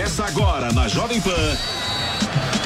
Começa 0.00 0.24
agora 0.24 0.72
na 0.72 0.88
Jovem 0.88 1.20
Pan. 1.20 1.30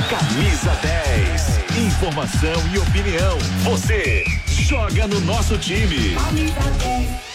Camisa 0.08 0.70
10. 0.80 1.84
Informação 1.84 2.52
e 2.72 2.78
opinião. 2.78 3.36
Você 3.64 4.24
joga 4.46 5.08
no 5.08 5.18
nosso 5.22 5.58
time. 5.58 6.14
Camisa 6.14 6.60
10. 6.78 7.34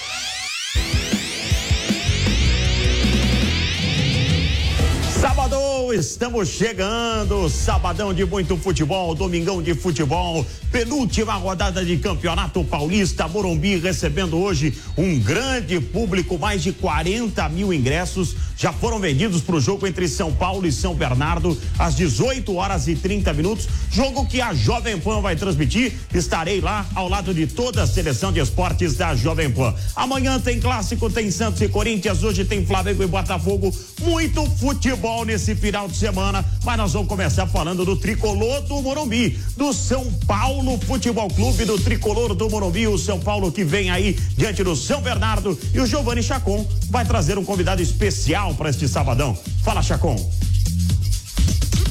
Sábado, 5.19 5.93
estamos 5.93 6.47
chegando. 6.47 7.49
Sabadão 7.49 8.13
de 8.13 8.23
muito 8.23 8.55
futebol, 8.55 9.13
domingão 9.13 9.61
de 9.61 9.73
futebol, 9.75 10.45
penúltima 10.71 11.33
rodada 11.33 11.83
de 11.83 11.97
campeonato 11.97 12.63
paulista. 12.63 13.27
Morumbi 13.27 13.75
recebendo 13.75 14.37
hoje 14.37 14.77
um 14.97 15.19
grande 15.19 15.77
público, 15.81 16.37
mais 16.37 16.63
de 16.63 16.71
40 16.71 17.49
mil 17.49 17.73
ingressos 17.73 18.33
já 18.59 18.73
foram 18.73 18.99
vendidos 18.99 19.41
para 19.41 19.55
o 19.55 19.61
jogo 19.61 19.87
entre 19.87 20.05
São 20.09 20.33
Paulo 20.33 20.67
e 20.67 20.71
São 20.71 20.93
Bernardo 20.93 21.57
às 21.77 21.95
18 21.95 22.53
horas 22.55 22.89
e 22.89 22.95
30 22.95 23.31
minutos. 23.31 23.69
Jogo 23.89 24.27
que 24.27 24.41
a 24.41 24.53
Jovem 24.53 24.99
Pan 24.99 25.21
vai 25.21 25.33
transmitir. 25.37 25.93
Estarei 26.13 26.59
lá 26.59 26.85
ao 26.93 27.07
lado 27.07 27.33
de 27.33 27.47
toda 27.47 27.83
a 27.83 27.87
seleção 27.87 28.33
de 28.33 28.41
esportes 28.41 28.95
da 28.95 29.15
Jovem 29.15 29.49
Pan. 29.49 29.73
Amanhã 29.95 30.37
tem 30.41 30.59
clássico, 30.59 31.09
tem 31.09 31.31
Santos 31.31 31.61
e 31.61 31.69
Corinthians. 31.69 32.21
Hoje 32.21 32.43
tem 32.43 32.65
Flamengo 32.65 33.01
e 33.01 33.07
Botafogo. 33.07 33.73
Muito 34.01 34.45
futebol 34.57 35.23
nesse 35.23 35.55
final 35.55 35.87
de 35.87 35.95
semana. 35.95 36.43
Mas 36.63 36.77
nós 36.77 36.93
vamos 36.93 37.07
começar 37.07 37.47
falando 37.47 37.85
do 37.85 37.95
tricolor 37.95 38.61
do 38.61 38.81
Morumbi, 38.81 39.39
do 39.55 39.73
São 39.73 40.11
Paulo 40.27 40.77
Futebol 40.79 41.29
Clube, 41.29 41.65
do 41.65 41.79
tricolor 41.79 42.35
do 42.35 42.49
Morumbi. 42.49 42.87
O 42.87 42.97
São 42.97 43.19
Paulo 43.19 43.51
que 43.51 43.63
vem 43.63 43.89
aí 43.89 44.17
diante 44.35 44.63
do 44.63 44.75
São 44.75 45.01
Bernardo. 45.01 45.57
E 45.73 45.79
o 45.79 45.85
Giovanni 45.85 46.21
Chacon 46.21 46.67
vai 46.89 47.05
trazer 47.05 47.37
um 47.37 47.45
convidado 47.45 47.81
especial 47.81 48.53
para 48.55 48.69
este 48.69 48.87
sabadão. 48.87 49.37
Fala, 49.63 49.81
Chacon. 49.81 50.17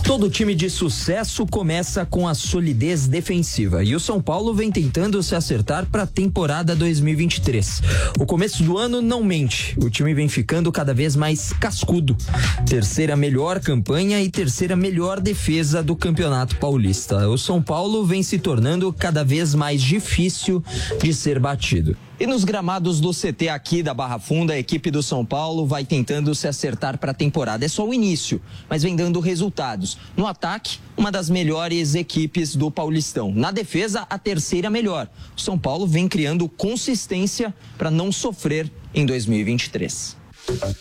Todo 0.09 0.31
time 0.31 0.55
de 0.55 0.71
sucesso 0.71 1.47
começa 1.47 2.07
com 2.07 2.27
a 2.27 2.33
solidez 2.33 3.07
defensiva 3.07 3.85
e 3.85 3.95
o 3.95 4.01
São 4.01 4.23
Paulo 4.23 4.55
vem 4.55 4.73
tentando 4.73 5.23
se 5.23 5.35
acertar 5.35 5.85
para 5.85 6.05
a 6.05 6.07
temporada 6.07 6.75
2023. 6.75 7.83
O 8.19 8.25
começo 8.25 8.63
do 8.63 8.79
ano 8.79 9.03
não 9.03 9.23
mente, 9.23 9.77
o 9.79 9.91
time 9.91 10.15
vem 10.15 10.27
ficando 10.27 10.73
cada 10.73 10.95
vez 10.95 11.15
mais 11.15 11.53
cascudo. 11.53 12.17
Terceira 12.67 13.15
melhor 13.17 13.61
campanha 13.61 14.23
e 14.23 14.31
terceira 14.31 14.75
melhor 14.75 15.21
defesa 15.21 15.83
do 15.83 15.95
Campeonato 15.95 16.57
Paulista. 16.57 17.29
O 17.29 17.37
São 17.37 17.61
Paulo 17.61 18.03
vem 18.07 18.23
se 18.23 18.39
tornando 18.39 18.91
cada 18.91 19.23
vez 19.23 19.55
mais 19.55 19.83
difícil 19.83 20.65
de 21.03 21.13
ser 21.13 21.39
batido. 21.39 21.95
E 22.21 22.27
nos 22.27 22.43
gramados 22.43 22.99
do 22.99 23.13
CT 23.13 23.49
aqui 23.49 23.81
da 23.81 23.95
Barra 23.95 24.19
Funda, 24.19 24.53
a 24.53 24.59
equipe 24.59 24.91
do 24.91 25.05
São 25.05 25.25
Paulo 25.25 25.65
vai 25.65 25.85
tentando 25.85 26.35
se 26.35 26.49
acertar 26.49 26.99
para 26.99 27.13
a 27.13 27.15
temporada. 27.15 27.65
É 27.65 27.69
só 27.69 27.87
o 27.87 27.95
início, 27.95 28.43
mas 28.69 28.83
vem 28.83 28.97
dando 28.97 29.21
resultados. 29.21 29.97
No 30.17 30.27
ataque, 30.27 30.81
uma 30.97 31.13
das 31.13 31.31
melhores 31.31 31.95
equipes 31.95 32.57
do 32.57 32.73
Paulistão. 32.73 33.33
Na 33.33 33.53
defesa, 33.53 34.05
a 34.11 34.19
terceira 34.19 34.69
melhor. 34.69 35.09
O 35.37 35.41
São 35.41 35.57
Paulo 35.57 35.87
vem 35.87 36.09
criando 36.09 36.49
consistência 36.49 37.55
para 37.77 37.89
não 37.89 38.11
sofrer 38.11 38.69
em 38.93 39.07
2023. 39.07 40.18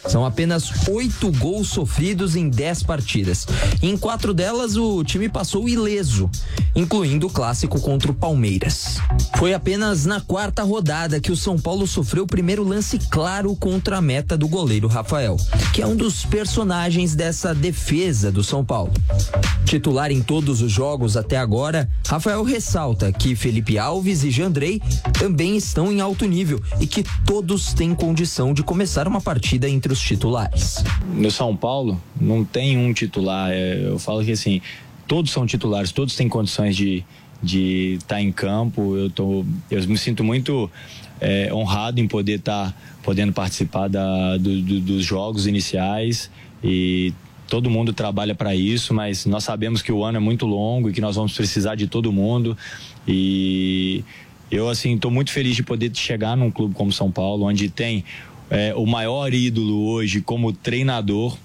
São 0.08 0.26
apenas 0.26 0.88
oito 0.88 1.32
gols 1.32 1.70
sofridos 1.70 2.36
em 2.36 2.50
dez 2.50 2.84
partidas. 2.84 3.46
Em 3.82 3.98
quatro 3.98 4.34
delas, 4.34 4.76
o 4.76 5.04
time 5.04 5.28
passou 5.28 5.68
ileso, 5.68 6.30
incluindo 6.76 7.28
o 7.28 7.30
clássico 7.30 7.80
contra 7.80 8.12
o 8.12 8.16
Palmeiras. 8.16 8.98
Foi 9.38 9.54
apenas 9.54 10.06
na 10.06 10.22
quarta 10.22 10.64
rodada 10.64 11.20
que 11.20 11.32
o 11.32 11.38
São 11.38 11.58
Paulo 11.58 11.88
sofreu 11.88 12.24
o 12.24 12.28
primeiro 12.28 12.64
lance 12.64 13.00
claro 13.10 13.56
contra 13.56 13.98
a 13.98 14.02
meta 14.02 14.38
do 14.38 14.48
goleiro 14.48 14.88
Rafael, 14.88 15.38
que 15.74 15.82
é 15.82 15.88
um 15.88 15.96
dos 15.96 16.26
personagens 16.26 17.16
dessa 17.16 17.54
defesa 17.54 18.32
do 18.32 18.44
São 18.44 18.64
Paulo. 18.64 18.94
Titular 19.66 20.12
em 20.12 20.22
todos 20.22 20.62
os 20.62 20.72
jogos 20.72 21.18
até 21.18 21.38
agora, 21.38 21.90
Rafael 22.08 22.44
ressalta 22.44 23.12
que 23.12 23.36
Felipe 23.36 23.78
Alves 23.78 24.24
e 24.24 24.32
Jandrei 24.32 24.82
também 25.20 25.58
estão 25.58 25.92
em 25.92 26.00
alto 26.00 26.26
nível 26.26 26.62
e 26.80 26.88
que 26.88 27.04
todos 27.26 27.74
têm 27.74 27.94
condição 27.94 28.54
de 28.54 28.64
começar 28.64 29.08
uma 29.08 29.20
partida 29.20 29.57
partida 29.58 29.70
entre 29.70 29.92
os 29.92 30.00
titulares. 30.00 30.84
No 31.14 31.32
São 31.32 31.56
Paulo, 31.56 32.00
não 32.20 32.46
tem 32.46 32.78
um 32.78 32.94
titular. 32.94 33.52
É, 33.52 33.88
eu 33.88 33.98
falo 33.98 34.24
que 34.24 34.32
assim, 34.32 34.62
todos 35.08 35.32
são 35.32 35.46
titulares, 35.46 35.92
todos 35.92 36.16
têm 36.16 36.30
condições 36.30 36.76
de 36.76 37.04
de 37.42 37.98
estar 38.00 38.16
tá 38.16 38.22
em 38.22 38.32
campo. 38.32 38.96
Eu, 38.96 39.12
tô, 39.12 39.46
eu 39.70 39.88
me 39.88 39.96
sinto 39.96 40.24
muito 40.24 40.70
é, 41.22 41.54
honrado 41.54 42.00
em 42.00 42.08
poder 42.08 42.40
estar 42.40 42.72
tá, 42.72 42.78
podendo 43.04 43.32
participar 43.32 43.88
da, 43.88 44.38
do, 44.38 44.60
do, 44.60 44.80
dos 44.80 45.06
jogos 45.06 45.46
iniciais 45.46 46.32
e 46.64 47.14
todo 47.48 47.70
mundo 47.70 47.94
trabalha 47.94 48.34
para 48.34 48.56
isso, 48.56 48.92
mas 48.92 49.28
nós 49.28 49.44
sabemos 49.44 49.84
que 49.84 49.92
o 49.92 50.04
ano 50.04 50.18
é 50.18 50.20
muito 50.20 50.48
longo 50.48 50.90
e 50.90 50.94
que 50.94 51.00
nós 51.00 51.16
vamos 51.16 51.32
precisar 51.34 51.76
de 51.76 51.86
todo 51.86 52.12
mundo 52.12 52.58
e 53.08 54.04
eu 54.50 54.68
assim 54.68 54.96
estou 54.96 55.12
muito 55.12 55.32
feliz 55.32 55.56
de 55.56 55.62
poder 55.62 55.92
chegar 55.94 56.36
num 56.36 56.50
clube 56.50 56.74
como 56.74 56.92
São 56.92 57.12
Paulo, 57.12 57.46
onde 57.46 57.70
tem 57.70 58.04
é, 58.50 58.74
o 58.76 58.86
maior 58.86 59.34
ídolo 59.34 59.88
hoje 59.88 60.22
como 60.22 60.54
treinador 60.54 61.38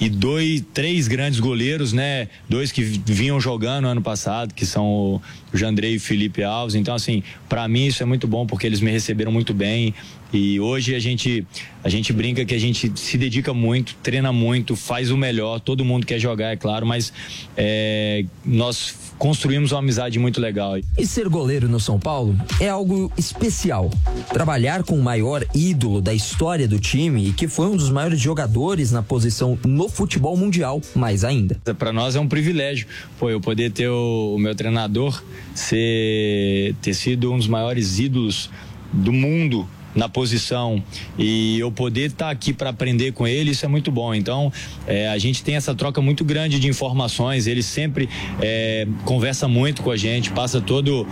e 0.00 0.08
dois, 0.08 0.62
três 0.72 1.08
grandes 1.08 1.40
goleiros, 1.40 1.92
né? 1.92 2.28
Dois 2.48 2.70
que 2.70 2.82
vinham 2.82 3.40
jogando 3.40 3.88
ano 3.88 4.00
passado, 4.00 4.54
que 4.54 4.64
são 4.64 4.86
o 4.86 5.22
Jandrei 5.52 5.94
e 5.94 5.96
o 5.96 6.00
Felipe 6.00 6.42
Alves. 6.42 6.76
Então, 6.76 6.94
assim, 6.94 7.22
para 7.48 7.66
mim 7.66 7.86
isso 7.86 8.02
é 8.02 8.06
muito 8.06 8.28
bom 8.28 8.46
porque 8.46 8.66
eles 8.66 8.80
me 8.80 8.90
receberam 8.90 9.32
muito 9.32 9.52
bem. 9.52 9.92
E 10.32 10.60
hoje 10.60 10.94
a 10.94 10.98
gente 10.98 11.46
a 11.82 11.88
gente 11.88 12.12
brinca 12.12 12.44
que 12.44 12.54
a 12.54 12.58
gente 12.58 12.92
se 12.96 13.16
dedica 13.16 13.54
muito, 13.54 13.94
treina 14.02 14.32
muito, 14.32 14.76
faz 14.76 15.10
o 15.10 15.16
melhor. 15.16 15.60
Todo 15.60 15.84
mundo 15.84 16.06
quer 16.06 16.18
jogar, 16.18 16.52
é 16.52 16.56
claro, 16.56 16.84
mas 16.84 17.12
é, 17.56 18.24
nós 18.44 18.94
construímos 19.18 19.72
uma 19.72 19.78
amizade 19.80 20.18
muito 20.18 20.40
legal. 20.40 20.74
E 20.76 21.06
ser 21.06 21.28
goleiro 21.28 21.68
no 21.68 21.80
São 21.80 21.98
Paulo 21.98 22.36
é 22.60 22.68
algo 22.68 23.10
especial. 23.16 23.90
Trabalhar 24.32 24.82
com 24.82 24.98
o 24.98 25.02
maior 25.02 25.44
ídolo 25.54 26.00
da 26.00 26.12
história 26.12 26.68
do 26.68 26.78
time 26.78 27.28
e 27.28 27.32
que 27.32 27.48
foi 27.48 27.66
um 27.66 27.76
dos 27.76 27.90
maiores 27.90 28.20
jogadores 28.20 28.92
na 28.92 29.02
posição 29.02 29.58
no 29.64 29.88
futebol 29.88 30.36
mundial, 30.36 30.80
mais 30.94 31.24
ainda. 31.24 31.60
Para 31.78 31.92
nós 31.92 32.16
é 32.16 32.20
um 32.20 32.28
privilégio, 32.28 32.86
pô, 33.18 33.30
eu 33.30 33.40
poder 33.40 33.72
ter 33.72 33.88
o, 33.88 34.34
o 34.36 34.38
meu 34.38 34.54
treinador 34.54 35.22
ser 35.54 36.74
ter 36.82 36.94
sido 36.94 37.32
um 37.32 37.38
dos 37.38 37.48
maiores 37.48 37.98
ídolos 37.98 38.50
do 38.92 39.12
mundo 39.12 39.68
na 39.98 40.08
posição 40.08 40.82
e 41.18 41.58
eu 41.58 41.72
poder 41.72 42.06
estar 42.06 42.26
tá 42.26 42.30
aqui 42.30 42.52
para 42.52 42.70
aprender 42.70 43.12
com 43.12 43.26
ele, 43.26 43.50
isso 43.50 43.64
é 43.66 43.68
muito 43.68 43.90
bom. 43.90 44.14
Então, 44.14 44.52
é, 44.86 45.08
a 45.08 45.18
gente 45.18 45.42
tem 45.42 45.56
essa 45.56 45.74
troca 45.74 46.00
muito 46.00 46.24
grande 46.24 46.60
de 46.60 46.68
informações, 46.68 47.48
ele 47.48 47.64
sempre 47.64 48.08
é, 48.40 48.86
conversa 49.04 49.48
muito 49.48 49.82
com 49.82 49.90
a 49.90 49.96
gente, 49.96 50.30
passa 50.30 50.60
todo 50.60 51.06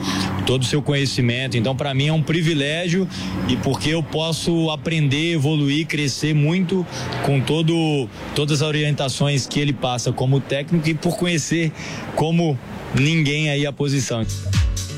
todo 0.47 0.63
o 0.63 0.65
seu 0.65 0.81
conhecimento. 0.81 1.57
Então, 1.57 1.75
para 1.75 1.93
mim 1.93 2.07
é 2.07 2.13
um 2.13 2.23
privilégio 2.23 3.09
e 3.49 3.57
porque 3.57 3.91
eu 3.91 4.03
posso 4.03 4.71
aprender, 4.71 5.33
evoluir, 5.33 5.87
crescer 5.87 6.33
muito 6.33 6.87
com 7.25 7.41
todo 7.41 8.09
todas 8.37 8.63
as 8.63 8.69
orientações 8.69 9.47
que 9.47 9.59
ele 9.59 9.73
passa 9.73 10.13
como 10.13 10.39
técnico 10.39 10.89
e 10.89 10.95
por 10.95 11.17
conhecer 11.17 11.73
como 12.15 12.57
ninguém 12.95 13.51
aí 13.51 13.67
a 13.67 13.73
posição. 13.73 14.25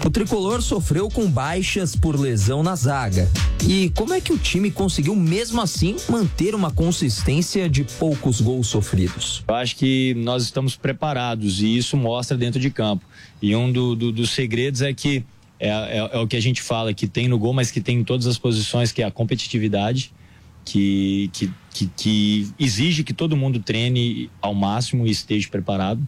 O 0.04 0.10
tricolor 0.10 0.62
sofreu 0.62 1.08
com 1.08 1.28
baixas 1.28 1.94
por 1.94 2.18
lesão 2.18 2.62
na 2.62 2.74
zaga. 2.76 3.28
E 3.68 3.90
como 3.90 4.14
é 4.14 4.20
que 4.20 4.32
o 4.32 4.38
time 4.38 4.70
conseguiu, 4.70 5.14
mesmo 5.14 5.60
assim, 5.60 5.96
manter 6.08 6.54
uma 6.54 6.70
consistência 6.70 7.68
de 7.68 7.84
poucos 7.84 8.40
gols 8.40 8.68
sofridos? 8.68 9.42
Eu 9.46 9.54
acho 9.54 9.76
que 9.76 10.14
nós 10.14 10.44
estamos 10.44 10.76
preparados 10.76 11.60
e 11.60 11.76
isso 11.76 11.96
mostra 11.96 12.36
dentro 12.36 12.60
de 12.60 12.70
campo. 12.70 13.04
E 13.42 13.54
um 13.54 13.70
do, 13.70 13.94
do, 13.94 14.12
dos 14.12 14.30
segredos 14.30 14.82
é 14.82 14.92
que 14.94 15.24
é, 15.60 15.68
é, 15.68 16.10
é, 16.12 16.18
o 16.18 16.26
que 16.26 16.36
a 16.36 16.40
gente 16.40 16.62
fala, 16.62 16.94
que 16.94 17.06
tem 17.06 17.26
no 17.26 17.38
gol, 17.38 17.52
mas 17.52 17.70
que 17.70 17.80
tem 17.80 17.98
em 17.98 18.04
todas 18.04 18.26
as 18.26 18.38
posições, 18.38 18.92
que 18.92 19.02
é 19.02 19.06
a 19.06 19.10
competitividade, 19.10 20.12
que, 20.68 21.30
que, 21.32 21.50
que, 21.72 21.90
que 21.96 22.48
exige 22.58 23.02
que 23.02 23.14
todo 23.14 23.34
mundo 23.34 23.58
treine 23.58 24.30
ao 24.40 24.54
máximo 24.54 25.06
e 25.06 25.10
esteja 25.10 25.48
preparado. 25.48 26.06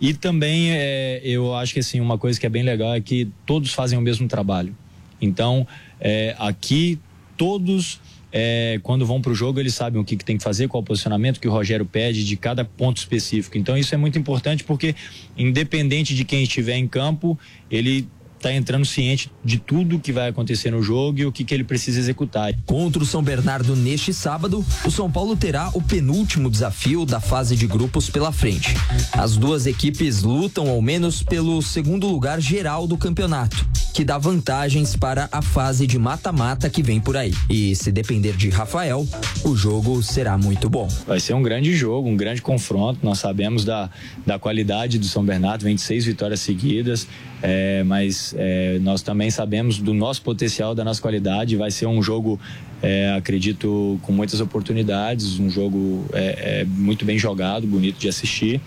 E 0.00 0.14
também 0.14 0.70
é, 0.70 1.20
eu 1.24 1.54
acho 1.54 1.74
que 1.74 1.80
assim, 1.80 2.00
uma 2.00 2.16
coisa 2.16 2.38
que 2.38 2.46
é 2.46 2.48
bem 2.48 2.62
legal 2.62 2.94
é 2.94 3.00
que 3.00 3.28
todos 3.44 3.72
fazem 3.72 3.98
o 3.98 4.02
mesmo 4.02 4.28
trabalho. 4.28 4.76
Então, 5.20 5.66
é, 6.00 6.36
aqui 6.38 7.00
todos 7.36 8.00
é, 8.30 8.78
quando 8.82 9.04
vão 9.04 9.20
para 9.20 9.32
o 9.32 9.34
jogo, 9.34 9.58
eles 9.58 9.74
sabem 9.74 10.00
o 10.00 10.04
que, 10.04 10.16
que, 10.16 10.24
tem 10.24 10.36
que 10.36 10.44
fazer, 10.44 10.68
qual 10.68 10.82
o 10.82 10.84
posicionamento 10.84 11.40
que 11.40 11.48
o 11.48 11.50
Rogério 11.50 11.84
pede 11.84 12.24
de 12.24 12.36
cada 12.36 12.64
ponto 12.64 12.98
específico. 12.98 13.58
Então, 13.58 13.76
isso 13.76 13.92
é 13.94 13.98
muito 13.98 14.18
importante 14.18 14.62
porque, 14.62 14.94
independente 15.36 16.14
de 16.14 16.24
quem 16.24 16.44
estiver 16.44 16.76
em 16.76 16.86
campo, 16.86 17.38
ele 17.68 18.06
está 18.46 18.52
entrando 18.52 18.84
ciente 18.84 19.30
de 19.44 19.58
tudo 19.58 19.98
que 19.98 20.12
vai 20.12 20.28
acontecer 20.28 20.70
no 20.70 20.80
jogo 20.80 21.18
e 21.18 21.26
o 21.26 21.32
que, 21.32 21.44
que 21.44 21.52
ele 21.52 21.64
precisa 21.64 21.98
executar. 21.98 22.54
Contra 22.64 23.02
o 23.02 23.06
São 23.06 23.22
Bernardo 23.22 23.74
neste 23.74 24.14
sábado, 24.14 24.64
o 24.84 24.90
São 24.90 25.10
Paulo 25.10 25.36
terá 25.36 25.70
o 25.74 25.82
penúltimo 25.82 26.48
desafio 26.48 27.04
da 27.04 27.18
fase 27.18 27.56
de 27.56 27.66
grupos 27.66 28.08
pela 28.08 28.30
frente. 28.30 28.74
As 29.12 29.36
duas 29.36 29.66
equipes 29.66 30.22
lutam 30.22 30.68
ao 30.68 30.80
menos 30.80 31.22
pelo 31.22 31.60
segundo 31.60 32.06
lugar 32.06 32.40
geral 32.40 32.86
do 32.86 32.96
campeonato 32.96 33.66
que 33.96 34.04
dá 34.04 34.18
vantagens 34.18 34.94
para 34.94 35.26
a 35.32 35.40
fase 35.40 35.86
de 35.86 35.98
mata-mata 35.98 36.68
que 36.68 36.82
vem 36.82 37.00
por 37.00 37.16
aí. 37.16 37.32
E 37.48 37.74
se 37.74 37.90
depender 37.90 38.36
de 38.36 38.50
Rafael, 38.50 39.08
o 39.42 39.56
jogo 39.56 40.02
será 40.02 40.36
muito 40.36 40.68
bom. 40.68 40.86
Vai 41.06 41.18
ser 41.18 41.32
um 41.32 41.42
grande 41.42 41.74
jogo, 41.74 42.06
um 42.06 42.14
grande 42.14 42.42
confronto. 42.42 43.00
Nós 43.02 43.20
sabemos 43.20 43.64
da, 43.64 43.88
da 44.26 44.38
qualidade 44.38 44.98
do 44.98 45.06
São 45.06 45.24
Bernardo, 45.24 45.64
26 45.64 46.04
vitórias 46.04 46.40
seguidas, 46.40 47.08
é, 47.42 47.82
mas 47.84 48.34
é, 48.36 48.78
nós 48.80 49.00
também 49.00 49.30
sabemos 49.30 49.78
do 49.78 49.94
nosso 49.94 50.20
potencial, 50.20 50.74
da 50.74 50.84
nossa 50.84 51.00
qualidade. 51.00 51.56
Vai 51.56 51.70
ser 51.70 51.86
um 51.86 52.02
jogo, 52.02 52.38
é, 52.86 53.12
acredito, 53.16 53.98
com 54.02 54.12
muitas 54.12 54.40
oportunidades, 54.40 55.40
um 55.40 55.50
jogo 55.50 56.06
é, 56.12 56.60
é, 56.60 56.64
muito 56.64 57.04
bem 57.04 57.18
jogado, 57.18 57.66
bonito 57.66 57.98
de 57.98 58.08
assistir. 58.08 58.60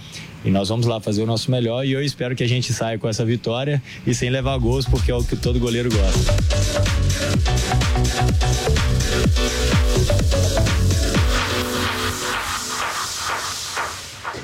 E 0.43 0.51
nós 0.51 0.67
vamos 0.67 0.85
lá 0.85 0.99
fazer 0.99 1.23
o 1.23 1.25
nosso 1.25 1.49
melhor 1.49 1.85
e 1.85 1.93
eu 1.93 2.03
espero 2.03 2.35
que 2.35 2.43
a 2.43 2.47
gente 2.47 2.73
saia 2.73 2.99
com 2.99 3.07
essa 3.07 3.23
vitória 3.23 3.81
e 4.05 4.13
sem 4.13 4.29
levar 4.29 4.57
gols, 4.57 4.85
porque 4.85 5.09
é 5.09 5.15
o 5.15 5.23
que 5.23 5.37
todo 5.37 5.57
goleiro 5.57 5.89
gosta. 5.89 6.33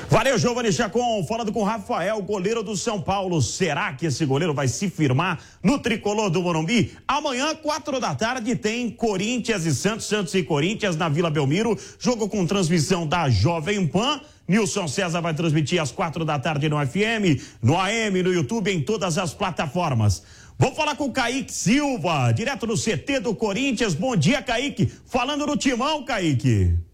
Valeu, 0.08 0.38
Giovanni 0.38 0.72
Chacon, 0.72 1.24
falando 1.24 1.52
com 1.52 1.64
Rafael, 1.64 2.22
goleiro 2.22 2.62
do 2.62 2.76
São 2.76 3.00
Paulo. 3.00 3.42
Será 3.42 3.92
que 3.92 4.06
esse 4.06 4.24
goleiro 4.24 4.54
vai 4.54 4.68
se 4.68 4.88
firmar 4.88 5.40
no 5.60 5.80
tricolor 5.80 6.30
do 6.30 6.40
Morumbi? 6.40 6.96
Amanhã, 7.08 7.56
quatro 7.56 7.98
da 7.98 8.14
tarde, 8.14 8.54
tem 8.54 8.88
Corinthians 8.88 9.66
e 9.66 9.74
Santos, 9.74 10.06
Santos 10.06 10.32
e 10.34 10.44
Corinthians 10.44 10.96
na 10.96 11.08
Vila 11.08 11.28
Belmiro. 11.28 11.76
Jogo 11.98 12.28
com 12.28 12.46
transmissão 12.46 13.04
da 13.04 13.28
Jovem 13.28 13.84
Pan. 13.84 14.20
Nilson 14.46 14.86
César 14.86 15.20
vai 15.20 15.34
transmitir 15.34 15.82
às 15.82 15.90
quatro 15.90 16.24
da 16.24 16.38
tarde 16.38 16.68
no 16.68 16.76
FM, 16.86 17.42
no 17.60 17.76
AM, 17.76 18.22
no 18.22 18.32
YouTube, 18.32 18.70
em 18.70 18.80
todas 18.80 19.18
as 19.18 19.34
plataformas. 19.34 20.22
Vamos 20.56 20.76
falar 20.76 20.94
com 20.94 21.06
o 21.06 21.12
Kaique 21.12 21.52
Silva, 21.52 22.30
direto 22.30 22.64
do 22.64 22.74
CT 22.74 23.20
do 23.20 23.34
Corinthians. 23.34 23.94
Bom 23.94 24.14
dia, 24.14 24.40
Kaique. 24.40 24.90
Falando 25.04 25.46
no 25.46 25.56
timão, 25.56 26.04
Kaique. 26.04 26.85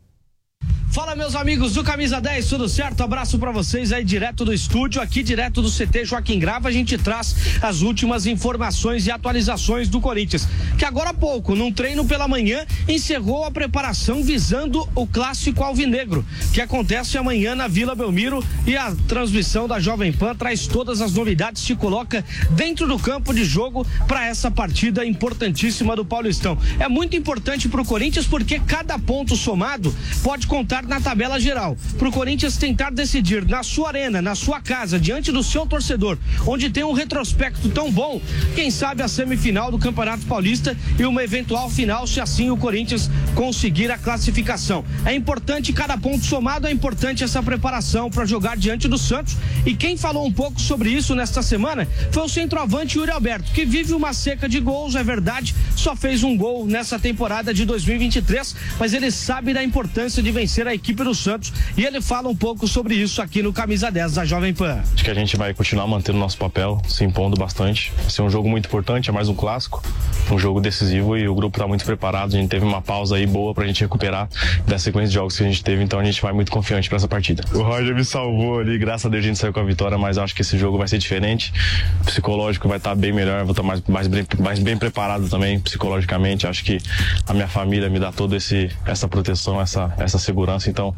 Fala 0.93 1.17
meus 1.17 1.35
amigos 1.35 1.73
do 1.73 1.83
Camisa 1.83 2.21
10, 2.21 2.47
tudo 2.50 2.69
certo? 2.69 3.03
Abraço 3.03 3.39
para 3.39 3.50
vocês 3.50 3.93
aí 3.93 4.05
direto 4.05 4.44
do 4.44 4.53
estúdio, 4.53 5.00
aqui 5.00 5.23
direto 5.23 5.62
do 5.62 5.71
CT 5.71 6.05
Joaquim 6.05 6.39
Grava, 6.39 6.69
a 6.69 6.71
gente 6.71 6.99
traz 6.99 7.35
as 7.62 7.81
últimas 7.81 8.27
informações 8.27 9.06
e 9.06 9.11
atualizações 9.11 9.89
do 9.89 10.03
Corinthians, 10.03 10.47
que 10.77 10.85
agora 10.85 11.09
há 11.09 11.15
pouco, 11.15 11.55
num 11.55 11.73
treino 11.73 12.05
pela 12.05 12.29
manhã, 12.29 12.67
encerrou 12.87 13.43
a 13.43 13.50
preparação 13.50 14.23
visando 14.23 14.87
o 14.94 15.06
clássico 15.06 15.65
alvinegro, 15.65 16.27
que 16.53 16.61
acontece 16.61 17.17
amanhã 17.17 17.55
na 17.55 17.69
Vila 17.69 17.94
Belmiro 17.94 18.44
e 18.67 18.77
a 18.77 18.94
transmissão 19.09 19.67
da 19.67 19.81
Jovem 19.81 20.12
Pan 20.12 20.35
traz 20.35 20.67
todas 20.67 21.00
as 21.00 21.15
novidades, 21.15 21.62
se 21.62 21.75
coloca 21.75 22.23
dentro 22.50 22.87
do 22.87 22.99
campo 22.99 23.33
de 23.33 23.47
jogo 23.47 23.87
para 24.06 24.27
essa 24.27 24.50
partida 24.50 25.06
importantíssima 25.06 25.97
do 25.97 26.05
Paulistão. 26.05 26.59
É 26.79 26.87
muito 26.87 27.17
importante 27.17 27.67
para 27.67 27.81
o 27.81 27.87
Corinthians 27.87 28.27
porque 28.27 28.61
cada 28.61 28.99
ponto 28.99 29.35
somado 29.37 29.94
pode 30.23 30.47
contar 30.47 30.81
na 30.87 31.00
tabela 31.00 31.38
geral. 31.40 31.76
Para 31.99 32.08
o 32.08 32.12
Corinthians 32.12 32.56
tentar 32.56 32.90
decidir 32.90 33.46
na 33.46 33.62
sua 33.62 33.88
arena, 33.88 34.23
na 34.23 34.34
sua 34.34 34.61
casa, 34.61 34.99
diante 34.99 35.32
do 35.32 35.43
seu 35.43 35.67
torcedor, 35.67 36.19
onde 36.46 36.70
tem 36.70 36.84
um 36.84 36.93
retrospecto 36.93 37.69
tão 37.69 37.90
bom, 37.90 38.20
quem 38.55 38.70
sabe 38.70 39.02
a 39.02 39.08
semifinal 39.08 39.70
do 39.70 39.79
Campeonato 39.79 40.26
Paulista 40.26 40.76
e 40.99 41.05
uma 41.05 41.23
eventual 41.23 41.70
final, 41.70 42.06
se 42.06 42.20
assim 42.20 42.50
o 42.50 42.56
Corinthians 42.56 43.11
conseguir 43.34 43.90
a 43.90 43.99
classificação. 43.99 44.84
É 45.05 45.14
importante 45.14 45.73
cada 45.73 45.96
ponto 45.96 46.25
somado, 46.25 46.67
é 46.67 46.70
importante 46.70 47.25
essa 47.25 47.43
preparação 47.43 48.11
para 48.11 48.25
jogar 48.25 48.56
diante 48.56 48.88
do 48.88 48.99
Santos. 48.99 49.37
E 49.64 49.75
quem 49.75 49.96
falou 49.96 50.26
um 50.26 50.32
pouco 50.32 50.61
sobre 50.61 50.90
isso 50.90 51.14
nesta 51.14 51.43
semana 51.43 51.87
foi 52.11 52.23
o 52.23 52.29
centroavante 52.29 52.99
Yuri 52.99 53.11
Alberto, 53.11 53.52
que 53.52 53.64
vive 53.64 53.93
uma 53.93 54.12
seca 54.12 54.49
de 54.49 54.61
gols, 54.61 54.94
é 54.94 55.02
verdade, 55.02 55.55
só 55.76 55.96
fez 55.96 56.23
um 56.23 56.37
gol 56.37 56.67
nessa 56.67 56.99
temporada 56.99 57.52
de 57.52 57.64
2023, 57.64 58.55
mas 58.79 58.93
ele 58.93 59.11
sabe 59.11 59.52
da 59.52 59.62
importância 59.62 60.23
de 60.23 60.31
vencer 60.31 60.67
a 60.67 60.72
a 60.73 60.75
equipe 60.75 61.05
do 61.05 61.15
Santos 61.15 61.53
e 61.77 61.85
ele 61.85 62.01
fala 62.01 62.29
um 62.29 62.35
pouco 62.35 62.67
sobre 62.67 62.95
isso 62.95 63.21
aqui 63.21 63.43
no 63.43 63.53
Camisa 63.53 63.91
10 63.91 64.15
da 64.15 64.25
Jovem 64.25 64.55
Pan. 64.55 64.83
Acho 64.95 65.05
que 65.05 65.11
a 65.11 65.15
gente 65.15 65.37
vai 65.37 65.53
continuar 65.55 65.87
mantendo 65.87 66.19
nosso 66.19 66.39
papel, 66.39 66.81
se 66.89 67.05
impondo 67.05 67.37
bastante. 67.37 67.93
Vai 67.97 68.11
ser 68.11 68.23
um 68.23 68.31
jogo 68.31 68.49
muito 68.49 68.67
importante, 68.67 69.11
é 69.11 69.13
mais 69.13 69.29
um 69.29 69.35
clássico, 69.35 69.83
um 70.31 70.39
jogo 70.39 70.61
decisivo 70.61 71.17
e 71.17 71.29
o 71.29 71.35
grupo 71.35 71.57
está 71.57 71.67
muito 71.67 71.85
preparado. 71.85 72.35
A 72.35 72.39
gente 72.39 72.49
teve 72.49 72.65
uma 72.65 72.81
pausa 72.81 73.17
aí 73.17 73.27
boa 73.27 73.55
para 73.55 73.65
a 73.65 73.67
gente 73.67 73.81
recuperar 73.81 74.29
da 74.67 74.79
sequência 74.79 75.09
de 75.09 75.15
jogos 75.15 75.37
que 75.37 75.43
a 75.43 75.47
gente 75.47 75.63
teve, 75.63 75.83
então 75.83 75.99
a 75.99 76.05
gente 76.05 76.21
vai 76.21 76.33
muito 76.33 76.51
confiante 76.51 76.89
para 76.89 76.97
essa 76.97 77.09
partida. 77.09 77.45
O 77.53 77.63
Roger 77.63 77.95
me 77.95 78.05
salvou 78.05 78.61
ali, 78.61 78.79
graças 78.79 79.07
a 79.07 79.09
Deus 79.09 79.25
a 79.25 79.29
gente 79.29 79.39
saiu 79.39 79.53
com 79.53 79.61
a 79.61 79.65
vitória, 79.65 79.99
mas 79.99 80.19
acho 80.19 80.35
que 80.35 80.43
esse 80.43 80.59
jogo 80.59 80.79
vai 80.79 80.89
ser 80.89 80.99
diferente. 80.99 81.53
O 82.01 82.05
psicológico 82.05 82.69
vai 82.69 82.79
estar 82.79 82.91
tá 82.91 82.97
bem 82.97 83.13
melhor, 83.13 83.45
vou 83.45 83.53
estar 83.53 83.63
tá 83.63 83.69
mais, 83.69 83.83
mais, 83.87 84.07
bem, 84.07 84.27
mais 84.39 84.59
bem 84.59 84.77
preparado 84.77 85.29
também 85.29 85.59
psicologicamente. 85.61 86.47
Acho 86.47 86.65
que 86.65 86.79
a 87.27 87.35
minha 87.35 87.49
família 87.49 87.89
me 87.89 87.99
dá 87.99 88.13
toda 88.13 88.37
essa 88.37 89.09
proteção, 89.09 89.61
essa, 89.61 89.93
essa 89.99 90.19
segurança 90.19 90.71
então, 90.71 90.95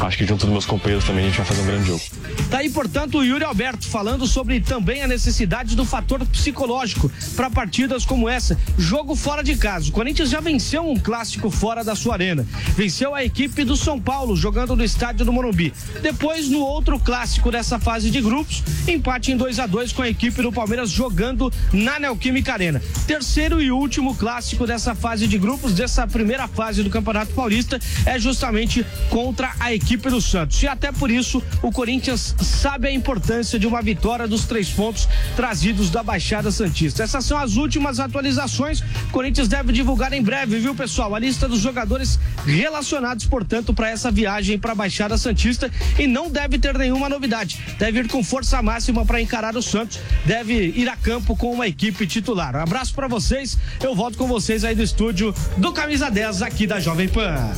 acho 0.00 0.16
que 0.16 0.26
junto 0.26 0.44
dos 0.44 0.50
meus 0.50 0.66
companheiros 0.66 1.04
também 1.04 1.24
a 1.24 1.28
gente 1.28 1.36
vai 1.36 1.46
fazer 1.46 1.62
um 1.62 1.66
grande 1.66 1.86
jogo. 1.86 2.02
Tá 2.50 2.58
aí, 2.58 2.70
portanto, 2.70 3.18
o 3.18 3.24
Yuri 3.24 3.44
Alberto 3.44 3.86
falando 3.86 4.26
sobre 4.26 4.60
também 4.60 5.02
a 5.02 5.08
necessidade 5.08 5.74
do 5.76 5.84
fator 5.84 6.24
psicológico 6.26 7.10
para 7.34 7.50
partidas 7.50 8.04
como 8.04 8.28
essa. 8.28 8.58
Jogo 8.78 9.16
fora 9.16 9.42
de 9.42 9.56
casa. 9.56 9.88
O 9.88 9.92
Corinthians 9.92 10.28
já 10.28 10.40
venceu 10.40 10.88
um 10.88 10.98
clássico 10.98 11.50
fora 11.50 11.82
da 11.82 11.94
sua 11.94 12.14
arena. 12.14 12.46
Venceu 12.76 13.14
a 13.14 13.24
equipe 13.24 13.64
do 13.64 13.76
São 13.76 14.00
Paulo 14.00 14.36
jogando 14.36 14.76
no 14.76 14.84
estádio 14.84 15.24
do 15.24 15.32
Morumbi. 15.32 15.72
Depois, 16.02 16.48
no 16.48 16.60
outro 16.60 16.98
clássico 16.98 17.50
dessa 17.50 17.78
fase 17.78 18.10
de 18.10 18.20
grupos, 18.20 18.62
empate 18.86 19.32
em 19.32 19.36
2 19.36 19.58
a 19.58 19.66
2 19.66 19.92
com 19.92 20.02
a 20.02 20.08
equipe 20.08 20.42
do 20.42 20.52
Palmeiras 20.52 20.90
jogando 20.90 21.52
na 21.72 21.98
Neoquímica 21.98 22.52
Arena. 22.52 22.82
Terceiro 23.06 23.62
e 23.62 23.70
último 23.70 24.14
clássico 24.14 24.66
dessa 24.66 24.94
fase 24.94 25.26
de 25.26 25.38
grupos, 25.38 25.72
dessa 25.72 26.06
primeira 26.06 26.46
fase 26.46 26.82
do 26.82 26.90
Campeonato 26.90 27.32
Paulista, 27.32 27.80
é 28.04 28.18
justamente 28.18 28.84
contra 29.08 29.52
a 29.58 29.72
equipe 29.72 30.10
do 30.10 30.20
Santos. 30.20 30.62
E 30.62 30.68
até 30.68 30.92
por 30.92 31.10
isso 31.10 31.42
o 31.62 31.72
Corinthians 31.72 32.34
sabe 32.40 32.88
a 32.88 32.92
importância 32.92 33.58
de 33.58 33.66
uma 33.66 33.80
vitória 33.80 34.28
dos 34.28 34.44
três 34.44 34.68
pontos 34.68 35.08
trazidos 35.34 35.90
da 35.90 36.02
Baixada 36.02 36.50
Santista. 36.50 37.02
Essas 37.02 37.24
são 37.24 37.38
as 37.38 37.56
últimas 37.56 37.98
atualizações. 38.00 38.55
O 38.58 39.12
Corinthians 39.12 39.48
deve 39.48 39.72
divulgar 39.72 40.12
em 40.12 40.22
breve, 40.22 40.58
viu, 40.58 40.74
pessoal? 40.74 41.14
A 41.14 41.18
lista 41.18 41.48
dos 41.48 41.60
jogadores 41.60 42.18
relacionados, 42.44 43.26
portanto, 43.26 43.74
para 43.74 43.90
essa 43.90 44.10
viagem 44.10 44.58
para 44.58 44.72
a 44.72 44.74
Baixada 44.74 45.16
Santista 45.18 45.70
e 45.98 46.06
não 46.06 46.30
deve 46.30 46.58
ter 46.58 46.76
nenhuma 46.76 47.08
novidade. 47.08 47.60
Deve 47.78 48.00
ir 48.00 48.08
com 48.08 48.22
força 48.24 48.60
máxima 48.62 49.04
para 49.04 49.20
encarar 49.20 49.56
o 49.56 49.62
Santos. 49.62 49.98
Deve 50.24 50.54
ir 50.54 50.88
a 50.88 50.96
campo 50.96 51.36
com 51.36 51.52
uma 51.52 51.66
equipe 51.66 52.06
titular. 52.06 52.56
Um 52.56 52.60
abraço 52.60 52.94
para 52.94 53.08
vocês. 53.08 53.58
Eu 53.82 53.94
volto 53.94 54.16
com 54.16 54.26
vocês 54.26 54.64
aí 54.64 54.74
do 54.74 54.82
estúdio 54.82 55.34
do 55.56 55.72
Camisa 55.72 56.10
10 56.10 56.42
aqui 56.42 56.66
da 56.66 56.80
Jovem 56.80 57.08
Pan. 57.08 57.52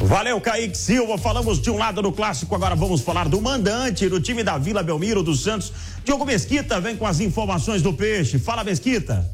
Valeu, 0.00 0.40
Kaique 0.40 0.76
Silva. 0.76 1.16
Falamos 1.16 1.60
de 1.60 1.70
um 1.70 1.78
lado 1.78 2.02
do 2.02 2.12
clássico, 2.12 2.54
agora 2.54 2.74
vamos 2.74 3.00
falar 3.00 3.28
do 3.28 3.40
mandante 3.40 4.08
do 4.08 4.20
time 4.20 4.42
da 4.42 4.58
Vila 4.58 4.82
Belmiro 4.82 5.22
dos 5.22 5.42
Santos. 5.42 5.72
Diogo 6.04 6.26
Mesquita 6.26 6.80
vem 6.80 6.96
com 6.96 7.06
as 7.06 7.20
informações 7.20 7.80
do 7.80 7.92
peixe. 7.92 8.38
Fala, 8.38 8.64
Mesquita. 8.64 9.30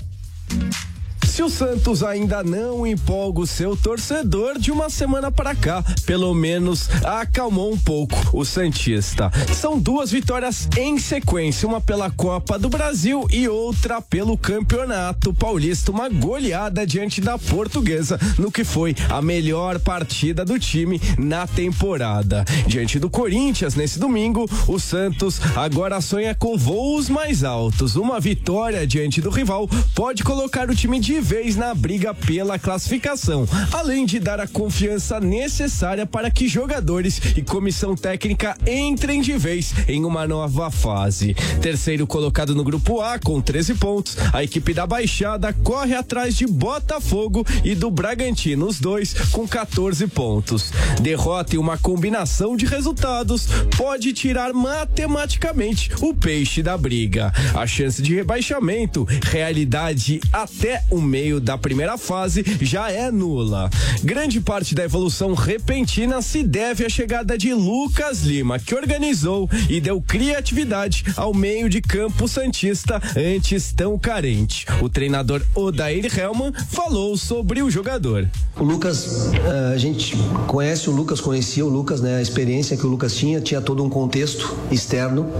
Se 1.40 1.44
o 1.44 1.48
Santos 1.48 2.02
ainda 2.02 2.44
não 2.44 2.86
empolga 2.86 3.40
o 3.40 3.46
seu 3.46 3.74
torcedor 3.74 4.58
de 4.58 4.70
uma 4.70 4.90
semana 4.90 5.32
para 5.32 5.54
cá, 5.54 5.82
pelo 6.04 6.34
menos 6.34 6.90
acalmou 7.02 7.72
um 7.72 7.78
pouco 7.78 8.14
o 8.34 8.44
Santista. 8.44 9.32
São 9.54 9.78
duas 9.78 10.10
vitórias 10.10 10.68
em 10.76 10.98
sequência, 10.98 11.66
uma 11.66 11.80
pela 11.80 12.10
Copa 12.10 12.58
do 12.58 12.68
Brasil 12.68 13.26
e 13.30 13.48
outra 13.48 14.02
pelo 14.02 14.36
Campeonato 14.36 15.32
Paulista, 15.32 15.90
uma 15.90 16.10
goleada 16.10 16.86
diante 16.86 17.22
da 17.22 17.38
Portuguesa 17.38 18.20
no 18.38 18.52
que 18.52 18.62
foi 18.62 18.94
a 19.08 19.22
melhor 19.22 19.78
partida 19.78 20.44
do 20.44 20.58
time 20.58 21.00
na 21.16 21.46
temporada. 21.46 22.44
Diante 22.66 22.98
do 22.98 23.08
Corinthians 23.08 23.74
nesse 23.74 23.98
domingo, 23.98 24.44
o 24.68 24.78
Santos 24.78 25.40
agora 25.56 26.02
sonha 26.02 26.34
com 26.34 26.58
voos 26.58 27.08
mais 27.08 27.44
altos. 27.44 27.96
Uma 27.96 28.20
vitória 28.20 28.86
diante 28.86 29.22
do 29.22 29.30
rival 29.30 29.66
pode 29.94 30.22
colocar 30.22 30.68
o 30.68 30.76
time 30.76 31.00
de 31.00 31.18
vez 31.30 31.54
na 31.54 31.72
briga 31.72 32.12
pela 32.12 32.58
classificação, 32.58 33.46
além 33.70 34.04
de 34.04 34.18
dar 34.18 34.40
a 34.40 34.48
confiança 34.48 35.20
necessária 35.20 36.04
para 36.04 36.28
que 36.28 36.48
jogadores 36.48 37.20
e 37.36 37.40
comissão 37.40 37.94
técnica 37.94 38.58
entrem 38.66 39.20
de 39.20 39.38
vez 39.38 39.72
em 39.86 40.04
uma 40.04 40.26
nova 40.26 40.72
fase. 40.72 41.34
Terceiro 41.62 42.04
colocado 42.04 42.52
no 42.52 42.64
grupo 42.64 43.00
A 43.00 43.16
com 43.16 43.40
13 43.40 43.74
pontos, 43.74 44.16
a 44.32 44.42
equipe 44.42 44.74
da 44.74 44.84
Baixada 44.88 45.52
corre 45.52 45.94
atrás 45.94 46.34
de 46.34 46.48
Botafogo 46.48 47.46
e 47.62 47.76
do 47.76 47.92
Bragantino, 47.92 48.66
os 48.66 48.80
dois 48.80 49.14
com 49.30 49.46
14 49.46 50.08
pontos. 50.08 50.72
Derrota 51.00 51.54
e 51.54 51.58
uma 51.58 51.78
combinação 51.78 52.56
de 52.56 52.66
resultados 52.66 53.46
pode 53.78 54.12
tirar 54.12 54.52
matematicamente 54.52 55.92
o 56.00 56.12
peixe 56.12 56.60
da 56.60 56.76
briga. 56.76 57.32
A 57.54 57.68
chance 57.68 58.02
de 58.02 58.16
rebaixamento, 58.16 59.06
realidade 59.22 60.20
até 60.32 60.82
o 60.90 61.00
meio 61.00 61.19
meio 61.20 61.38
da 61.38 61.58
primeira 61.58 61.98
fase 61.98 62.42
já 62.62 62.90
é 62.90 63.10
nula. 63.10 63.68
Grande 64.02 64.40
parte 64.40 64.74
da 64.74 64.84
evolução 64.84 65.34
repentina 65.34 66.22
se 66.22 66.42
deve 66.42 66.86
à 66.86 66.88
chegada 66.88 67.36
de 67.36 67.52
Lucas 67.52 68.22
Lima, 68.22 68.58
que 68.58 68.74
organizou 68.74 69.48
e 69.68 69.82
deu 69.82 70.00
criatividade 70.00 71.04
ao 71.16 71.34
meio 71.34 71.68
de 71.68 71.82
campo 71.82 72.26
Santista, 72.26 73.02
antes 73.14 73.70
tão 73.70 73.98
carente. 73.98 74.64
O 74.80 74.88
treinador 74.88 75.42
Odair 75.54 76.06
Helman 76.18 76.54
falou 76.70 77.18
sobre 77.18 77.60
o 77.60 77.70
jogador. 77.70 78.26
O 78.56 78.64
Lucas, 78.64 79.30
eh, 79.34 79.72
a 79.74 79.76
gente 79.76 80.16
conhece 80.46 80.88
o 80.88 80.92
Lucas, 80.92 81.20
conhecia 81.20 81.66
o 81.66 81.68
Lucas, 81.68 82.00
né? 82.00 82.16
A 82.16 82.22
experiência 82.22 82.78
que 82.78 82.86
o 82.86 82.88
Lucas 82.88 83.14
tinha, 83.14 83.42
tinha 83.42 83.60
todo 83.60 83.84
um 83.84 83.90
contexto 83.90 84.56
externo 84.70 85.30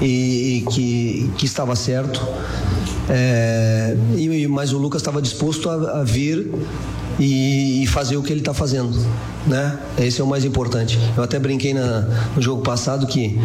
e, 0.00 0.58
e 0.58 0.70
que, 0.70 1.30
que 1.36 1.46
estava 1.46 1.74
certo. 1.74 2.20
É, 3.08 3.96
e, 4.16 4.46
mas 4.48 4.72
o 4.72 4.78
Lucas 4.78 5.00
estava 5.00 5.22
disposto 5.22 5.70
a, 5.70 6.00
a 6.00 6.04
vir 6.04 6.50
e, 7.18 7.82
e, 7.82 7.86
fazer 7.86 8.16
o 8.16 8.22
que 8.22 8.32
ele 8.32 8.40
está 8.40 8.52
fazendo, 8.52 8.98
né? 9.46 9.78
Esse 9.98 10.20
é 10.20 10.24
o 10.24 10.26
mais 10.26 10.44
importante. 10.44 10.98
Eu 11.16 11.22
até 11.22 11.38
brinquei 11.38 11.72
na, 11.72 12.00
no 12.34 12.42
jogo 12.42 12.62
passado 12.62 13.06
que 13.06 13.38